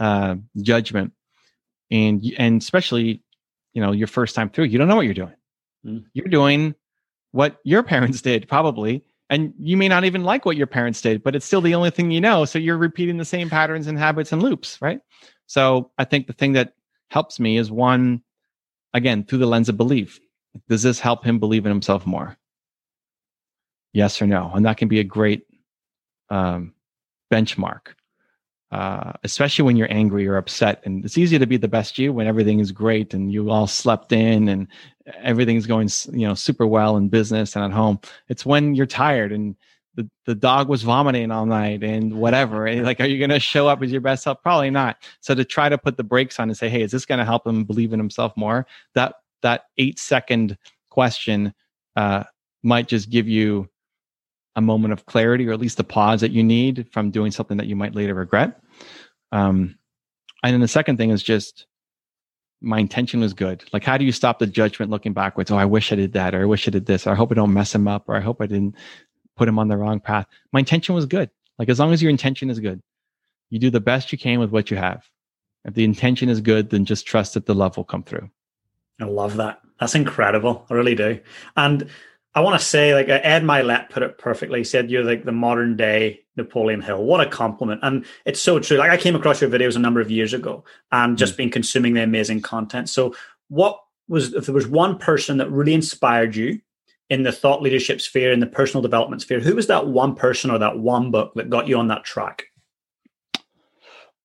uh, 0.00 0.34
judgment, 0.60 1.12
and 1.88 2.20
and 2.36 2.60
especially, 2.60 3.22
you 3.74 3.80
know, 3.80 3.92
your 3.92 4.08
first 4.08 4.34
time 4.34 4.50
through, 4.50 4.64
you 4.64 4.76
don't 4.76 4.88
know 4.88 4.96
what 4.96 5.04
you're 5.04 5.14
doing. 5.14 5.36
Mm. 5.86 6.06
You're 6.14 6.26
doing 6.26 6.74
what 7.30 7.58
your 7.62 7.82
parents 7.94 8.22
did, 8.22 8.48
probably, 8.48 9.04
and 9.30 9.52
you 9.58 9.76
may 9.76 9.88
not 9.88 10.04
even 10.04 10.24
like 10.24 10.44
what 10.44 10.56
your 10.56 10.66
parents 10.66 11.00
did, 11.00 11.22
but 11.22 11.36
it's 11.36 11.44
still 11.44 11.60
the 11.60 11.74
only 11.74 11.90
thing 11.90 12.10
you 12.10 12.20
know. 12.20 12.44
So 12.44 12.58
you're 12.58 12.78
repeating 12.78 13.18
the 13.18 13.24
same 13.24 13.50
patterns 13.50 13.86
and 13.86 13.98
habits 13.98 14.32
and 14.32 14.42
loops, 14.42 14.78
right? 14.80 15.00
So 15.46 15.90
I 15.98 16.04
think 16.04 16.26
the 16.26 16.32
thing 16.32 16.52
that 16.54 16.74
helps 17.10 17.38
me 17.38 17.58
is 17.58 17.70
one, 17.70 18.22
again, 18.94 19.24
through 19.24 19.38
the 19.38 19.46
lens 19.46 19.68
of 19.68 19.76
belief. 19.76 20.18
Does 20.68 20.82
this 20.82 20.98
help 20.98 21.24
him 21.24 21.38
believe 21.38 21.66
in 21.66 21.70
himself 21.70 22.06
more? 22.06 22.36
Yes 23.92 24.20
or 24.20 24.26
no? 24.26 24.50
And 24.54 24.64
that 24.64 24.76
can 24.76 24.88
be 24.88 25.00
a 25.00 25.04
great 25.04 25.42
um, 26.30 26.74
benchmark, 27.32 27.94
uh, 28.70 29.12
especially 29.24 29.64
when 29.64 29.76
you're 29.76 29.92
angry 29.92 30.26
or 30.26 30.36
upset. 30.36 30.82
And 30.84 31.04
it's 31.04 31.18
easy 31.18 31.38
to 31.38 31.46
be 31.46 31.56
the 31.56 31.68
best 31.68 31.98
you 31.98 32.12
when 32.12 32.26
everything 32.26 32.60
is 32.60 32.72
great 32.72 33.14
and 33.14 33.32
you 33.32 33.50
all 33.50 33.66
slept 33.66 34.12
in 34.12 34.48
and 34.48 34.68
everything's 35.22 35.66
going, 35.66 35.88
you 36.12 36.28
know, 36.28 36.34
super 36.34 36.66
well 36.66 36.96
in 36.96 37.08
business 37.08 37.56
and 37.56 37.64
at 37.64 37.72
home. 37.72 37.98
It's 38.28 38.44
when 38.44 38.74
you're 38.74 38.86
tired 38.86 39.32
and 39.32 39.56
the, 39.94 40.08
the 40.26 40.34
dog 40.34 40.68
was 40.68 40.82
vomiting 40.82 41.30
all 41.30 41.46
night 41.46 41.82
and 41.82 42.12
whatever. 42.14 42.72
like, 42.82 43.00
are 43.00 43.06
you 43.06 43.18
going 43.18 43.30
to 43.30 43.40
show 43.40 43.66
up 43.66 43.82
as 43.82 43.90
your 43.90 44.00
best 44.00 44.22
self? 44.22 44.42
Probably 44.42 44.70
not. 44.70 44.98
So 45.20 45.34
to 45.34 45.44
try 45.44 45.68
to 45.68 45.78
put 45.78 45.96
the 45.96 46.04
brakes 46.04 46.38
on 46.38 46.48
and 46.48 46.56
say, 46.56 46.68
hey, 46.68 46.82
is 46.82 46.92
this 46.92 47.06
going 47.06 47.18
to 47.18 47.24
help 47.24 47.46
him 47.46 47.64
believe 47.64 47.92
in 47.92 47.98
himself 47.98 48.32
more? 48.36 48.66
That 48.94 49.14
that 49.42 49.64
eight 49.76 49.98
second 49.98 50.56
question 50.90 51.54
uh, 51.96 52.24
might 52.62 52.86
just 52.86 53.10
give 53.10 53.28
you 53.28 53.68
a 54.58 54.60
moment 54.60 54.92
of 54.92 55.06
clarity 55.06 55.46
or 55.46 55.52
at 55.52 55.60
least 55.60 55.78
a 55.78 55.84
pause 55.84 56.20
that 56.20 56.32
you 56.32 56.42
need 56.42 56.88
from 56.90 57.12
doing 57.12 57.30
something 57.30 57.58
that 57.58 57.68
you 57.68 57.76
might 57.76 57.94
later 57.94 58.12
regret. 58.12 58.60
Um, 59.30 59.78
and 60.42 60.52
then 60.52 60.60
the 60.60 60.66
second 60.66 60.96
thing 60.96 61.10
is 61.10 61.22
just 61.22 61.66
my 62.60 62.80
intention 62.80 63.20
was 63.20 63.34
good. 63.34 63.62
Like, 63.72 63.84
how 63.84 63.96
do 63.96 64.04
you 64.04 64.10
stop 64.10 64.40
the 64.40 64.48
judgment 64.48 64.90
looking 64.90 65.12
backwards? 65.12 65.52
Oh, 65.52 65.56
I 65.56 65.64
wish 65.64 65.92
I 65.92 65.94
did 65.94 66.12
that, 66.14 66.34
or 66.34 66.42
I 66.42 66.44
wish 66.44 66.66
I 66.66 66.72
did 66.72 66.86
this, 66.86 67.06
or 67.06 67.12
I 67.12 67.14
hope 67.14 67.30
I 67.30 67.36
don't 67.36 67.52
mess 67.52 67.72
him 67.72 67.86
up, 67.86 68.08
or 68.08 68.16
I 68.16 68.20
hope 68.20 68.42
I 68.42 68.46
didn't 68.46 68.74
put 69.36 69.46
him 69.46 69.60
on 69.60 69.68
the 69.68 69.76
wrong 69.76 70.00
path. 70.00 70.26
My 70.52 70.58
intention 70.58 70.96
was 70.96 71.06
good. 71.06 71.30
Like, 71.56 71.68
as 71.68 71.78
long 71.78 71.92
as 71.92 72.02
your 72.02 72.10
intention 72.10 72.50
is 72.50 72.58
good, 72.58 72.82
you 73.50 73.60
do 73.60 73.70
the 73.70 73.78
best 73.78 74.10
you 74.10 74.18
can 74.18 74.40
with 74.40 74.50
what 74.50 74.72
you 74.72 74.76
have. 74.76 75.04
If 75.64 75.74
the 75.74 75.84
intention 75.84 76.28
is 76.28 76.40
good, 76.40 76.70
then 76.70 76.84
just 76.84 77.06
trust 77.06 77.34
that 77.34 77.46
the 77.46 77.54
love 77.54 77.76
will 77.76 77.84
come 77.84 78.02
through. 78.02 78.28
I 79.00 79.04
love 79.04 79.36
that. 79.36 79.60
That's 79.78 79.94
incredible. 79.94 80.66
I 80.68 80.74
really 80.74 80.96
do. 80.96 81.20
And 81.56 81.88
I 82.38 82.40
want 82.40 82.56
to 82.56 82.64
say, 82.64 82.94
like 82.94 83.08
Ed 83.08 83.42
Mylett 83.42 83.90
put 83.90 84.04
it 84.04 84.16
perfectly. 84.16 84.60
He 84.60 84.64
said, 84.64 84.92
"You're 84.92 85.02
like 85.02 85.24
the 85.24 85.32
modern 85.32 85.76
day 85.76 86.20
Napoleon 86.36 86.80
Hill." 86.80 87.02
What 87.02 87.20
a 87.20 87.28
compliment! 87.28 87.80
And 87.82 88.06
it's 88.26 88.40
so 88.40 88.60
true. 88.60 88.76
Like 88.76 88.92
I 88.92 88.96
came 88.96 89.16
across 89.16 89.40
your 89.40 89.50
videos 89.50 89.74
a 89.74 89.80
number 89.80 90.00
of 90.00 90.08
years 90.08 90.32
ago, 90.32 90.62
and 90.92 91.18
just 91.18 91.34
mm. 91.34 91.38
been 91.38 91.50
consuming 91.50 91.94
the 91.94 92.02
amazing 92.04 92.42
content. 92.42 92.90
So, 92.90 93.12
what 93.48 93.80
was 94.06 94.34
if 94.34 94.46
there 94.46 94.54
was 94.54 94.68
one 94.68 94.98
person 94.98 95.38
that 95.38 95.50
really 95.50 95.74
inspired 95.74 96.36
you 96.36 96.60
in 97.10 97.24
the 97.24 97.32
thought 97.32 97.60
leadership 97.60 98.00
sphere, 98.00 98.30
in 98.30 98.38
the 98.38 98.46
personal 98.46 98.82
development 98.82 99.22
sphere? 99.22 99.40
Who 99.40 99.56
was 99.56 99.66
that 99.66 99.88
one 99.88 100.14
person 100.14 100.52
or 100.52 100.58
that 100.58 100.78
one 100.78 101.10
book 101.10 101.32
that 101.34 101.50
got 101.50 101.66
you 101.66 101.76
on 101.76 101.88
that 101.88 102.04
track? 102.04 102.44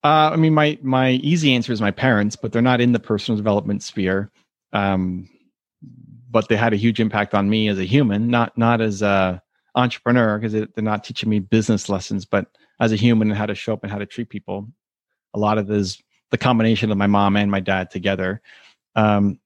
Uh, 0.04 0.30
I 0.34 0.36
mean, 0.36 0.54
my 0.54 0.78
my 0.84 1.14
easy 1.14 1.56
answer 1.56 1.74
is 1.74 1.82
my 1.82 1.90
parents, 1.90 2.36
but 2.36 2.52
they're 2.52 2.62
not 2.62 2.80
in 2.80 2.92
the 2.92 3.00
personal 3.00 3.38
development 3.38 3.82
sphere. 3.82 4.30
Um, 4.72 5.28
but 6.34 6.50
they 6.50 6.58
had 6.58 6.74
a 6.74 6.78
huge 6.78 7.00
impact 7.00 7.36
on 7.36 7.48
me 7.48 7.70
as 7.70 7.80
a 7.80 7.86
human, 7.86 8.28
not 8.28 8.58
not 8.58 8.82
as 8.82 9.04
a 9.04 9.42
entrepreneur 9.76 10.40
because 10.40 10.52
they're 10.52 10.84
not 10.84 11.04
teaching 11.04 11.30
me 11.30 11.40
business 11.40 11.88
lessons, 11.90 12.26
but 12.26 12.48
as 12.80 12.92
a 12.92 12.96
human 12.96 13.30
and 13.30 13.38
how 13.38 13.46
to 13.46 13.56
show 13.56 13.74
up 13.74 13.84
and 13.84 13.92
how 13.92 14.00
to 14.00 14.06
treat 14.06 14.30
people. 14.30 14.68
A 15.36 15.40
lot 15.40 15.58
of 15.58 15.68
this, 15.68 16.02
the 16.32 16.38
combination 16.38 16.92
of 16.92 16.98
my 16.98 17.08
mom 17.08 17.38
and 17.38 17.50
my 17.50 17.60
dad 17.60 17.92
together. 17.92 18.42
Um, 18.96 19.40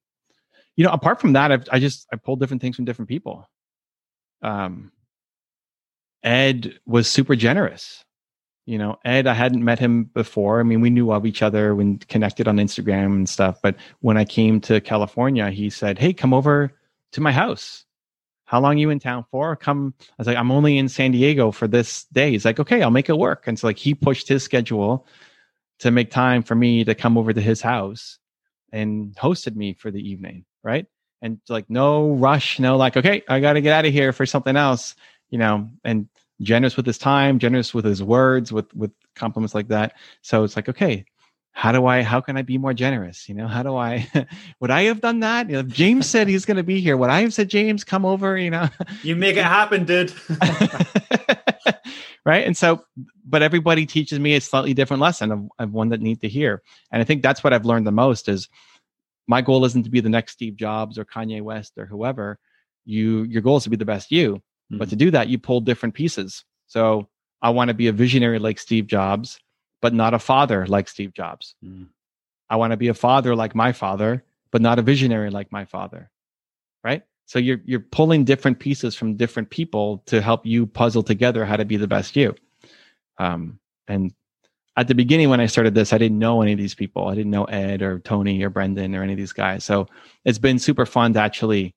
you 0.78 0.86
know, 0.86 0.92
apart 0.92 1.20
from 1.20 1.34
that, 1.34 1.52
I've, 1.52 1.68
I 1.72 1.80
just 1.80 2.08
I 2.12 2.16
pulled 2.16 2.40
different 2.40 2.62
things 2.62 2.78
from 2.78 2.86
different 2.86 3.10
people. 3.10 3.48
Um, 4.42 4.92
Ed 6.24 6.80
was 6.86 7.10
super 7.10 7.36
generous. 7.36 8.06
You 8.68 8.78
know, 8.78 9.00
Ed, 9.04 9.26
I 9.28 9.34
hadn't 9.34 9.64
met 9.64 9.80
him 9.80 10.04
before. 10.04 10.60
I 10.60 10.64
mean, 10.64 10.82
we 10.82 10.90
knew 10.90 11.12
of 11.12 11.26
each 11.26 11.42
other 11.42 11.74
when 11.74 11.98
connected 11.98 12.48
on 12.48 12.58
Instagram 12.58 13.06
and 13.06 13.28
stuff. 13.28 13.60
But 13.64 13.78
when 14.02 14.18
I 14.18 14.26
came 14.26 14.60
to 14.62 14.82
California, 14.82 15.50
he 15.50 15.70
said, 15.70 15.98
Hey, 15.98 16.14
come 16.14 16.34
over 16.34 16.74
to 17.14 17.22
my 17.22 17.32
house. 17.32 17.86
How 18.48 18.62
long 18.62 18.78
you 18.78 18.90
in 18.90 19.00
town 19.00 19.26
for? 19.30 19.56
Come. 19.56 19.94
I 20.00 20.14
was 20.18 20.28
like, 20.28 20.38
I'm 20.38 20.52
only 20.52 20.78
in 20.78 20.88
San 20.88 21.12
Diego 21.12 21.52
for 21.52 21.68
this 21.68 22.06
day. 22.06 22.32
He's 22.32 22.46
like, 22.46 22.62
okay, 22.62 22.82
I'll 22.82 22.92
make 22.92 23.10
it 23.10 23.18
work. 23.18 23.44
And 23.46 23.60
so 23.60 23.68
like 23.68 23.78
he 23.78 23.94
pushed 23.94 24.30
his 24.30 24.42
schedule 24.42 25.06
to 25.80 25.92
make 25.92 26.12
time 26.12 26.44
for 26.44 26.56
me 26.56 26.86
to 26.86 26.96
come 26.96 27.18
over 27.18 27.34
to 27.34 27.42
his 27.42 27.62
house 27.62 28.20
and 28.72 29.14
hosted 29.16 29.56
me 29.56 29.74
for 29.74 29.92
the 29.92 30.00
evening. 30.00 30.46
Right. 30.64 30.86
And 31.22 31.40
like 31.50 31.70
no 31.70 32.14
rush, 32.14 32.58
no 32.58 32.78
like, 32.78 32.96
okay, 32.96 33.22
I 33.28 33.42
gotta 33.42 33.60
get 33.60 33.74
out 33.74 33.86
of 33.86 33.92
here 33.92 34.14
for 34.14 34.26
something 34.26 34.56
else, 34.56 34.96
you 35.30 35.40
know, 35.40 35.70
and 35.84 36.08
generous 36.42 36.78
with 36.78 36.86
his 36.86 36.98
time, 36.98 37.40
generous 37.40 37.74
with 37.74 37.86
his 37.86 38.04
words, 38.04 38.52
with 38.52 38.74
with 38.76 38.92
compliments 39.16 39.56
like 39.56 39.70
that. 39.70 39.94
So 40.22 40.44
it's 40.44 40.56
like, 40.56 40.70
okay, 40.70 41.06
how 41.58 41.72
do 41.72 41.88
I, 41.88 42.04
how 42.04 42.22
can 42.22 42.38
I 42.38 42.44
be 42.44 42.60
more 42.60 42.76
generous? 42.76 43.28
You 43.28 43.34
know, 43.34 43.48
how 43.48 43.64
do 43.64 43.76
I, 43.76 44.08
would 44.60 44.70
I 44.70 44.84
have 44.84 45.02
done 45.02 45.22
that? 45.22 45.48
You 45.50 45.54
know, 45.54 45.60
if 45.62 45.70
James 45.70 46.06
said 46.06 46.28
he's 46.28 46.46
going 46.46 46.58
to 46.58 46.64
be 46.64 46.80
here, 46.82 46.96
would 46.96 47.10
I 47.10 47.22
have 47.22 47.34
said, 47.34 47.50
James, 47.50 47.84
come 47.84 48.06
over, 48.06 48.38
you 48.38 48.52
know? 48.52 48.70
You 49.02 49.16
make 49.16 49.38
it 49.38 49.44
happen, 49.44 49.84
dude. 49.84 50.14
right. 52.26 52.46
And 52.46 52.56
so, 52.56 52.86
but 53.26 53.42
everybody 53.42 53.88
teaches 53.88 54.20
me 54.20 54.36
a 54.36 54.40
slightly 54.40 54.76
different 54.76 55.02
lesson 55.02 55.32
of, 55.32 55.50
of 55.58 55.74
one 55.74 55.90
that 55.90 56.00
need 56.00 56.22
to 56.22 56.30
hear. 56.30 56.62
And 56.92 57.02
I 57.02 57.06
think 57.06 57.24
that's 57.24 57.44
what 57.44 57.54
I've 57.54 57.66
learned 57.66 57.88
the 57.88 57.92
most 57.92 58.30
is 58.30 58.50
my 59.28 59.42
goal 59.42 59.66
isn't 59.66 59.82
to 59.82 59.90
be 59.90 60.00
the 60.00 60.10
next 60.10 60.34
Steve 60.34 60.58
Jobs 60.58 61.00
or 61.00 61.06
Kanye 61.06 61.42
West 61.42 61.74
or 61.80 61.88
whoever. 61.88 62.38
you 62.86 63.24
your 63.24 63.42
goal 63.42 63.58
is 63.58 63.64
to 63.64 63.72
be 63.72 63.78
the 63.78 63.84
best 63.84 64.12
you. 64.12 64.44
Mm-hmm. 64.72 64.80
But 64.80 64.90
to 64.90 64.96
do 64.96 65.12
that, 65.12 65.30
you 65.30 65.38
pull 65.38 65.62
different 65.62 65.96
pieces. 65.96 66.44
So 66.68 67.08
I 67.42 67.50
want 67.52 67.70
to 67.70 67.74
be 67.74 67.88
a 67.88 67.92
visionary 67.92 68.40
like 68.40 68.60
Steve 68.60 68.88
Jobs, 68.88 69.40
but 69.82 69.94
not 69.94 70.14
a 70.14 70.20
father 70.20 70.66
like 70.68 70.88
Steve 70.90 71.14
Jobs. 71.14 71.56
Mm-hmm. 71.64 71.84
I 72.50 72.56
want 72.56 72.72
to 72.72 72.78
be 72.78 72.88
a 72.88 72.94
father 72.94 73.36
like 73.36 73.56
my 73.56 73.72
father, 73.72 74.24
but 74.52 74.62
not 74.62 74.80
a 74.80 74.82
visionary 74.82 75.30
like 75.30 75.52
my 75.52 75.66
father. 75.66 76.10
Right? 76.84 77.04
So 77.26 77.40
you're 77.40 77.60
you're 77.66 77.82
pulling 77.82 78.24
different 78.24 78.60
pieces 78.60 78.96
from 78.96 79.16
different 79.16 79.50
people 79.50 80.04
to 80.08 80.22
help 80.22 80.46
you 80.46 80.66
puzzle 80.66 81.04
together 81.04 81.46
how 81.46 81.58
to 81.58 81.66
be 81.66 81.78
the 81.78 81.88
best 81.88 82.16
you. 82.16 82.36
Um, 83.18 83.60
and 83.88 84.14
at 84.78 84.88
the 84.88 84.96
beginning 84.96 85.30
when 85.30 85.42
I 85.42 85.48
started 85.48 85.74
this, 85.74 85.92
I 85.92 85.98
didn't 85.98 86.20
know 86.20 86.42
any 86.42 86.54
of 86.54 86.60
these 86.60 86.76
people. 86.76 87.08
I 87.08 87.16
didn't 87.16 87.32
know 87.32 87.46
Ed 87.46 87.82
or 87.82 88.00
Tony 88.00 88.44
or 88.44 88.50
Brendan 88.50 88.96
or 88.96 89.04
any 89.04 89.14
of 89.14 89.18
these 89.18 89.34
guys. 89.34 89.66
So 89.66 89.88
it's 90.24 90.38
been 90.38 90.60
super 90.60 90.86
fun 90.86 91.14
to 91.14 91.20
actually 91.20 91.74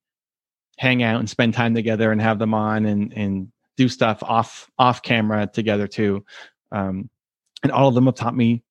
hang 0.80 1.02
out 1.02 1.20
and 1.20 1.28
spend 1.28 1.52
time 1.52 1.74
together 1.74 2.10
and 2.10 2.22
have 2.22 2.38
them 2.38 2.54
on 2.54 2.86
and 2.86 3.12
and 3.12 3.52
do 3.76 3.86
stuff 3.86 4.22
off 4.22 4.70
off 4.78 5.02
camera 5.02 5.46
together 5.46 5.86
too. 5.86 6.24
Um, 6.72 7.10
and 7.62 7.70
all 7.70 7.88
of 7.88 7.94
them 7.94 8.06
have 8.06 8.14
taught 8.14 8.34
me 8.34 8.62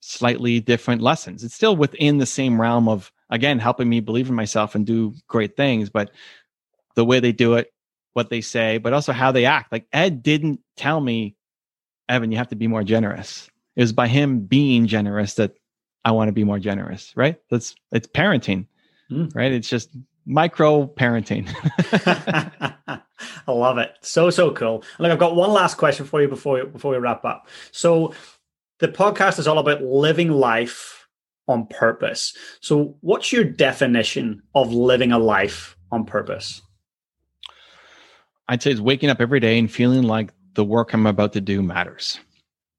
slightly 0.00 0.60
different 0.60 1.00
lessons. 1.00 1.42
It's 1.42 1.54
still 1.54 1.74
within 1.74 2.18
the 2.18 2.26
same 2.26 2.60
realm 2.60 2.86
of 2.86 3.10
again 3.30 3.58
helping 3.58 3.88
me 3.88 4.00
believe 4.00 4.28
in 4.28 4.34
myself 4.34 4.74
and 4.74 4.84
do 4.84 5.14
great 5.26 5.56
things, 5.56 5.88
but 5.88 6.10
the 6.96 7.04
way 7.04 7.18
they 7.18 7.32
do 7.32 7.54
it, 7.54 7.72
what 8.12 8.28
they 8.28 8.42
say, 8.42 8.76
but 8.76 8.92
also 8.92 9.12
how 9.12 9.32
they 9.32 9.46
act. 9.46 9.72
Like 9.72 9.86
Ed 9.90 10.22
didn't 10.22 10.60
tell 10.76 11.00
me, 11.00 11.34
Evan, 12.10 12.30
you 12.30 12.36
have 12.36 12.48
to 12.48 12.56
be 12.56 12.66
more 12.66 12.84
generous. 12.84 13.48
It 13.74 13.80
was 13.80 13.94
by 13.94 14.08
him 14.08 14.40
being 14.40 14.86
generous 14.86 15.34
that 15.34 15.54
I 16.04 16.10
want 16.10 16.28
to 16.28 16.32
be 16.32 16.44
more 16.44 16.58
generous, 16.58 17.16
right? 17.16 17.36
That's 17.50 17.74
it's 17.90 18.06
parenting, 18.06 18.66
mm. 19.10 19.34
right? 19.34 19.52
It's 19.52 19.70
just 19.70 19.96
micro 20.28 20.86
parenting. 20.86 21.48
I 23.48 23.52
love 23.52 23.78
it. 23.78 23.92
So 24.02 24.30
so 24.30 24.52
cool. 24.52 24.84
Look, 24.98 25.10
I've 25.10 25.18
got 25.18 25.34
one 25.34 25.50
last 25.50 25.76
question 25.76 26.06
for 26.06 26.20
you 26.22 26.28
before 26.28 26.64
before 26.66 26.92
we 26.92 26.98
wrap 26.98 27.24
up. 27.24 27.48
So 27.72 28.14
the 28.78 28.88
podcast 28.88 29.38
is 29.38 29.48
all 29.48 29.58
about 29.58 29.82
living 29.82 30.30
life 30.30 31.08
on 31.48 31.66
purpose. 31.66 32.36
So 32.60 32.96
what's 33.00 33.32
your 33.32 33.42
definition 33.42 34.42
of 34.54 34.72
living 34.72 35.12
a 35.12 35.18
life 35.18 35.76
on 35.90 36.04
purpose? 36.04 36.60
I'd 38.48 38.62
say 38.62 38.70
it's 38.70 38.80
waking 38.80 39.10
up 39.10 39.20
every 39.20 39.40
day 39.40 39.58
and 39.58 39.70
feeling 39.70 40.04
like 40.04 40.32
the 40.54 40.64
work 40.64 40.92
I'm 40.92 41.06
about 41.06 41.32
to 41.32 41.40
do 41.40 41.62
matters. 41.62 42.20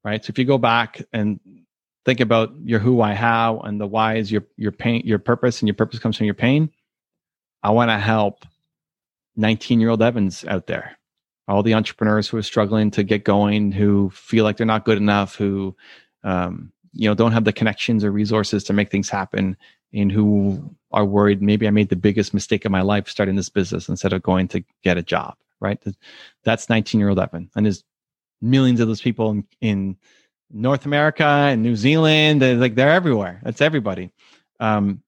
Right? 0.02 0.24
So 0.24 0.30
if 0.30 0.38
you 0.38 0.44
go 0.44 0.56
back 0.56 1.02
and 1.12 1.38
think 2.04 2.20
about 2.20 2.52
your 2.64 2.78
who, 2.78 2.94
why, 2.94 3.14
how, 3.14 3.60
and 3.60 3.80
the 3.80 3.86
why 3.86 4.16
is 4.16 4.32
your 4.32 4.44
your 4.56 4.72
pain, 4.72 5.02
your 5.04 5.18
purpose, 5.18 5.60
and 5.60 5.68
your 5.68 5.74
purpose 5.74 5.98
comes 5.98 6.16
from 6.16 6.26
your 6.26 6.34
pain. 6.34 6.70
I 7.62 7.70
want 7.70 7.90
to 7.90 7.98
help 7.98 8.44
19 9.36 9.80
year 9.80 9.90
old 9.90 10.02
Evans 10.02 10.44
out 10.46 10.66
there, 10.66 10.96
all 11.48 11.62
the 11.62 11.74
entrepreneurs 11.74 12.28
who 12.28 12.36
are 12.36 12.42
struggling 12.42 12.90
to 12.92 13.02
get 13.02 13.24
going, 13.24 13.72
who 13.72 14.10
feel 14.10 14.44
like 14.44 14.56
they're 14.56 14.66
not 14.66 14.84
good 14.84 14.98
enough, 14.98 15.34
who, 15.34 15.76
um, 16.24 16.72
you 16.92 17.08
know, 17.08 17.14
don't 17.14 17.32
have 17.32 17.44
the 17.44 17.52
connections 17.52 18.04
or 18.04 18.10
resources 18.10 18.64
to 18.64 18.72
make 18.72 18.90
things 18.90 19.08
happen, 19.08 19.56
and 19.92 20.10
who 20.10 20.74
are 20.92 21.04
worried 21.04 21.42
maybe 21.42 21.66
I 21.66 21.70
made 21.70 21.88
the 21.88 21.96
biggest 21.96 22.34
mistake 22.34 22.64
of 22.64 22.72
my 22.72 22.82
life 22.82 23.08
starting 23.08 23.36
this 23.36 23.48
business 23.48 23.88
instead 23.88 24.12
of 24.12 24.22
going 24.22 24.48
to 24.48 24.64
get 24.82 24.98
a 24.98 25.02
job. 25.02 25.36
Right? 25.60 25.82
That's 26.44 26.68
19 26.68 26.98
year 26.98 27.10
old 27.10 27.18
Evan, 27.18 27.50
and 27.54 27.66
there's 27.66 27.84
millions 28.40 28.80
of 28.80 28.88
those 28.88 29.02
people 29.02 29.30
in, 29.30 29.44
in 29.60 29.96
North 30.50 30.86
America 30.86 31.24
and 31.24 31.62
New 31.62 31.76
Zealand. 31.76 32.42
They're 32.42 32.56
like 32.56 32.74
they're 32.74 32.90
everywhere. 32.90 33.40
That's 33.42 33.60
everybody. 33.60 34.10
Um, 34.58 35.02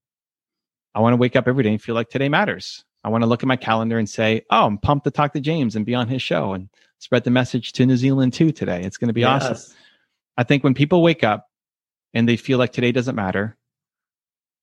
I 0.94 1.00
want 1.00 1.12
to 1.12 1.16
wake 1.16 1.36
up 1.36 1.48
every 1.48 1.64
day 1.64 1.70
and 1.70 1.82
feel 1.82 1.94
like 1.94 2.10
today 2.10 2.28
matters. 2.28 2.84
I 3.04 3.08
want 3.08 3.22
to 3.22 3.26
look 3.26 3.42
at 3.42 3.46
my 3.46 3.56
calendar 3.56 3.98
and 3.98 4.08
say, 4.08 4.42
oh, 4.50 4.66
I'm 4.66 4.78
pumped 4.78 5.04
to 5.04 5.10
talk 5.10 5.32
to 5.32 5.40
James 5.40 5.74
and 5.74 5.84
be 5.84 5.94
on 5.94 6.08
his 6.08 6.22
show 6.22 6.52
and 6.52 6.68
spread 6.98 7.24
the 7.24 7.30
message 7.30 7.72
to 7.72 7.86
New 7.86 7.96
Zealand 7.96 8.32
too 8.32 8.52
today. 8.52 8.82
It's 8.82 8.96
going 8.96 9.08
to 9.08 9.14
be 9.14 9.22
yes. 9.22 9.44
awesome. 9.44 9.76
I 10.36 10.44
think 10.44 10.62
when 10.62 10.74
people 10.74 11.02
wake 11.02 11.24
up 11.24 11.48
and 12.14 12.28
they 12.28 12.36
feel 12.36 12.58
like 12.58 12.72
today 12.72 12.92
doesn't 12.92 13.16
matter, 13.16 13.56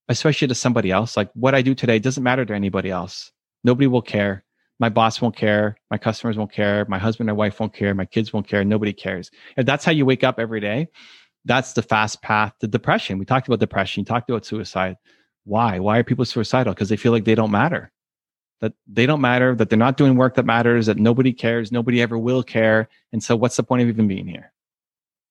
especially 0.07 0.47
to 0.47 0.55
somebody 0.55 0.91
else, 0.91 1.17
like 1.17 1.29
what 1.33 1.53
I 1.53 1.61
do 1.61 1.75
today 1.75 1.99
doesn't 1.99 2.23
matter 2.23 2.45
to 2.45 2.53
anybody 2.53 2.89
else. 2.89 3.31
Nobody 3.63 3.87
will 3.87 4.01
care. 4.01 4.45
My 4.79 4.89
boss 4.89 5.21
won't 5.21 5.35
care. 5.35 5.75
My 5.91 5.97
customers 5.97 6.37
won't 6.37 6.53
care. 6.53 6.85
My 6.87 6.97
husband 6.97 7.29
or 7.29 7.35
wife 7.35 7.59
won't 7.59 7.73
care. 7.73 7.93
My 7.93 8.05
kids 8.05 8.31
won't 8.31 8.47
care. 8.47 8.63
Nobody 8.63 8.93
cares. 8.93 9.29
If 9.57 9.65
that's 9.65 9.83
how 9.83 9.91
you 9.91 10.05
wake 10.05 10.23
up 10.23 10.39
every 10.39 10.61
day, 10.61 10.87
that's 11.43 11.73
the 11.73 11.81
fast 11.81 12.21
path 12.21 12.53
to 12.61 12.67
depression. 12.67 13.17
We 13.17 13.25
talked 13.25 13.47
about 13.47 13.59
depression. 13.59 14.01
You 14.01 14.05
talked 14.05 14.29
about 14.29 14.45
suicide. 14.45 14.95
Why? 15.49 15.79
Why 15.79 15.97
are 15.97 16.03
people 16.03 16.25
suicidal? 16.25 16.73
Because 16.73 16.89
they 16.89 16.95
feel 16.95 17.11
like 17.11 17.25
they 17.25 17.33
don't 17.33 17.49
matter. 17.49 17.91
That 18.61 18.73
they 18.85 19.07
don't 19.07 19.21
matter, 19.21 19.55
that 19.55 19.69
they're 19.69 19.79
not 19.79 19.97
doing 19.97 20.15
work 20.15 20.35
that 20.35 20.45
matters, 20.45 20.85
that 20.85 20.97
nobody 20.97 21.33
cares, 21.33 21.71
nobody 21.71 22.03
ever 22.03 22.19
will 22.19 22.43
care. 22.43 22.87
And 23.11 23.23
so 23.23 23.35
what's 23.35 23.55
the 23.55 23.63
point 23.63 23.81
of 23.81 23.87
even 23.87 24.07
being 24.07 24.27
here? 24.27 24.51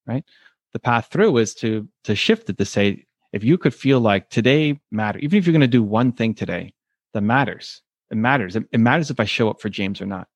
Right? 0.06 0.24
The 0.72 0.80
path 0.80 1.08
through 1.12 1.36
is 1.36 1.54
to 1.56 1.88
to 2.02 2.16
shift 2.16 2.50
it 2.50 2.58
to 2.58 2.64
say, 2.64 3.06
if 3.32 3.44
you 3.44 3.58
could 3.58 3.74
feel 3.74 4.00
like 4.00 4.28
today 4.28 4.80
matter, 4.90 5.20
even 5.20 5.38
if 5.38 5.46
you're 5.46 5.52
going 5.52 5.60
to 5.60 5.78
do 5.78 5.84
one 5.84 6.10
thing 6.12 6.34
today 6.34 6.74
that 7.14 7.20
matters, 7.20 7.82
it 8.10 8.16
matters. 8.16 8.56
It, 8.56 8.64
it 8.72 8.80
matters 8.80 9.10
if 9.10 9.20
I 9.20 9.24
show 9.24 9.48
up 9.48 9.60
for 9.60 9.68
James 9.68 10.00
or 10.00 10.06
not. 10.06 10.26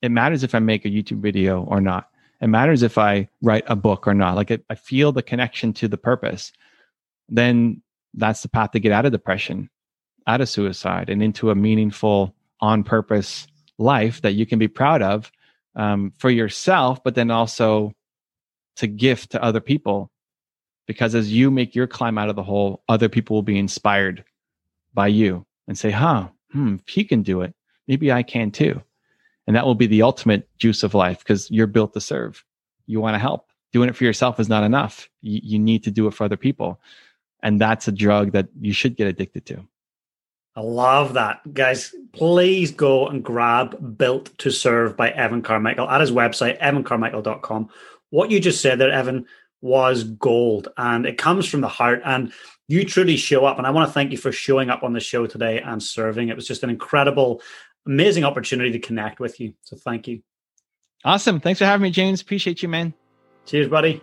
It 0.00 0.10
matters 0.10 0.44
if 0.44 0.54
I 0.54 0.60
make 0.60 0.86
a 0.86 0.88
YouTube 0.88 1.20
video 1.20 1.64
or 1.64 1.82
not. 1.82 2.08
It 2.40 2.46
matters 2.46 2.82
if 2.82 2.96
I 2.96 3.28
write 3.42 3.64
a 3.66 3.76
book 3.76 4.06
or 4.08 4.14
not. 4.14 4.36
Like 4.36 4.50
I 4.70 4.74
feel 4.76 5.12
the 5.12 5.22
connection 5.22 5.74
to 5.74 5.88
the 5.88 5.98
purpose. 5.98 6.52
Then 7.28 7.82
that's 8.14 8.42
the 8.42 8.48
path 8.48 8.72
to 8.72 8.80
get 8.80 8.92
out 8.92 9.06
of 9.06 9.12
depression, 9.12 9.70
out 10.26 10.40
of 10.40 10.48
suicide, 10.48 11.08
and 11.08 11.22
into 11.22 11.50
a 11.50 11.54
meaningful, 11.54 12.34
on 12.60 12.84
purpose 12.84 13.46
life 13.78 14.20
that 14.22 14.32
you 14.32 14.46
can 14.46 14.58
be 14.58 14.68
proud 14.68 15.02
of 15.02 15.32
um, 15.76 16.12
for 16.18 16.30
yourself, 16.30 17.02
but 17.02 17.14
then 17.14 17.30
also 17.30 17.92
to 18.76 18.86
gift 18.86 19.30
to 19.30 19.42
other 19.42 19.60
people. 19.60 20.10
Because 20.86 21.14
as 21.14 21.32
you 21.32 21.50
make 21.50 21.74
your 21.74 21.86
climb 21.86 22.18
out 22.18 22.28
of 22.28 22.36
the 22.36 22.42
hole, 22.42 22.82
other 22.88 23.08
people 23.08 23.36
will 23.36 23.42
be 23.42 23.58
inspired 23.58 24.24
by 24.92 25.06
you 25.06 25.46
and 25.68 25.78
say, 25.78 25.90
huh, 25.90 26.28
hmm, 26.52 26.76
if 26.86 26.88
he 26.92 27.04
can 27.04 27.22
do 27.22 27.42
it, 27.42 27.54
maybe 27.86 28.10
I 28.10 28.22
can 28.22 28.50
too. 28.50 28.82
And 29.46 29.56
that 29.56 29.64
will 29.64 29.74
be 29.74 29.86
the 29.86 30.02
ultimate 30.02 30.48
juice 30.58 30.82
of 30.82 30.94
life 30.94 31.20
because 31.20 31.50
you're 31.50 31.66
built 31.66 31.94
to 31.94 32.00
serve. 32.00 32.44
You 32.86 33.00
want 33.00 33.14
to 33.14 33.18
help. 33.18 33.46
Doing 33.72 33.88
it 33.88 33.94
for 33.94 34.04
yourself 34.04 34.40
is 34.40 34.48
not 34.48 34.64
enough. 34.64 35.08
You, 35.22 35.40
you 35.42 35.58
need 35.58 35.84
to 35.84 35.92
do 35.92 36.08
it 36.08 36.14
for 36.14 36.24
other 36.24 36.36
people. 36.36 36.80
And 37.42 37.60
that's 37.60 37.88
a 37.88 37.92
drug 37.92 38.32
that 38.32 38.48
you 38.60 38.72
should 38.72 38.96
get 38.96 39.06
addicted 39.06 39.46
to. 39.46 39.66
I 40.56 40.62
love 40.62 41.14
that. 41.14 41.40
Guys, 41.54 41.94
please 42.12 42.72
go 42.72 43.06
and 43.06 43.22
grab 43.24 43.96
Built 43.96 44.36
to 44.38 44.50
Serve 44.50 44.96
by 44.96 45.10
Evan 45.10 45.42
Carmichael 45.42 45.88
at 45.88 46.00
his 46.00 46.10
website, 46.10 46.60
evancarmichael.com. 46.60 47.68
What 48.10 48.30
you 48.30 48.40
just 48.40 48.60
said 48.60 48.78
there, 48.78 48.90
Evan, 48.90 49.26
was 49.62 50.04
gold 50.04 50.68
and 50.76 51.06
it 51.06 51.18
comes 51.18 51.46
from 51.46 51.60
the 51.60 51.68
heart. 51.68 52.02
And 52.04 52.32
you 52.68 52.84
truly 52.84 53.16
show 53.16 53.44
up. 53.44 53.58
And 53.58 53.66
I 53.66 53.70
want 53.70 53.88
to 53.88 53.92
thank 53.92 54.12
you 54.12 54.18
for 54.18 54.32
showing 54.32 54.70
up 54.70 54.82
on 54.82 54.92
the 54.92 55.00
show 55.00 55.26
today 55.26 55.60
and 55.60 55.82
serving. 55.82 56.28
It 56.28 56.36
was 56.36 56.46
just 56.46 56.62
an 56.62 56.70
incredible, 56.70 57.42
amazing 57.86 58.24
opportunity 58.24 58.72
to 58.72 58.78
connect 58.78 59.20
with 59.20 59.40
you. 59.40 59.54
So 59.62 59.76
thank 59.76 60.08
you. 60.08 60.22
Awesome. 61.04 61.40
Thanks 61.40 61.58
for 61.58 61.64
having 61.64 61.82
me, 61.82 61.90
James. 61.90 62.20
Appreciate 62.20 62.62
you, 62.62 62.68
man. 62.68 62.94
Cheers, 63.46 63.68
buddy. 63.68 64.02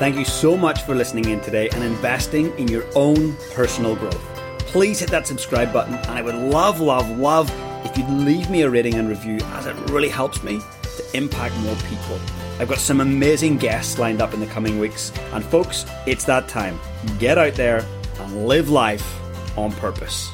Thank 0.00 0.16
you 0.16 0.24
so 0.24 0.56
much 0.56 0.84
for 0.84 0.94
listening 0.94 1.28
in 1.28 1.40
today 1.40 1.68
and 1.68 1.84
investing 1.84 2.56
in 2.58 2.68
your 2.68 2.86
own 2.94 3.36
personal 3.52 3.94
growth. 3.94 4.18
Please 4.60 4.98
hit 4.98 5.10
that 5.10 5.26
subscribe 5.26 5.74
button, 5.74 5.92
and 5.92 6.12
I 6.12 6.22
would 6.22 6.36
love, 6.36 6.80
love, 6.80 7.18
love 7.18 7.52
if 7.84 7.98
you'd 7.98 8.08
leave 8.08 8.48
me 8.48 8.62
a 8.62 8.70
rating 8.70 8.94
and 8.94 9.10
review, 9.10 9.36
as 9.56 9.66
it 9.66 9.76
really 9.90 10.08
helps 10.08 10.42
me 10.42 10.58
to 10.96 11.04
impact 11.12 11.54
more 11.58 11.76
people. 11.90 12.18
I've 12.58 12.68
got 12.70 12.78
some 12.78 13.02
amazing 13.02 13.58
guests 13.58 13.98
lined 13.98 14.22
up 14.22 14.32
in 14.32 14.40
the 14.40 14.46
coming 14.46 14.78
weeks, 14.78 15.12
and 15.34 15.44
folks, 15.44 15.84
it's 16.06 16.24
that 16.24 16.48
time. 16.48 16.80
Get 17.18 17.36
out 17.36 17.52
there 17.52 17.84
and 18.20 18.46
live 18.46 18.70
life 18.70 19.04
on 19.58 19.70
purpose. 19.70 20.30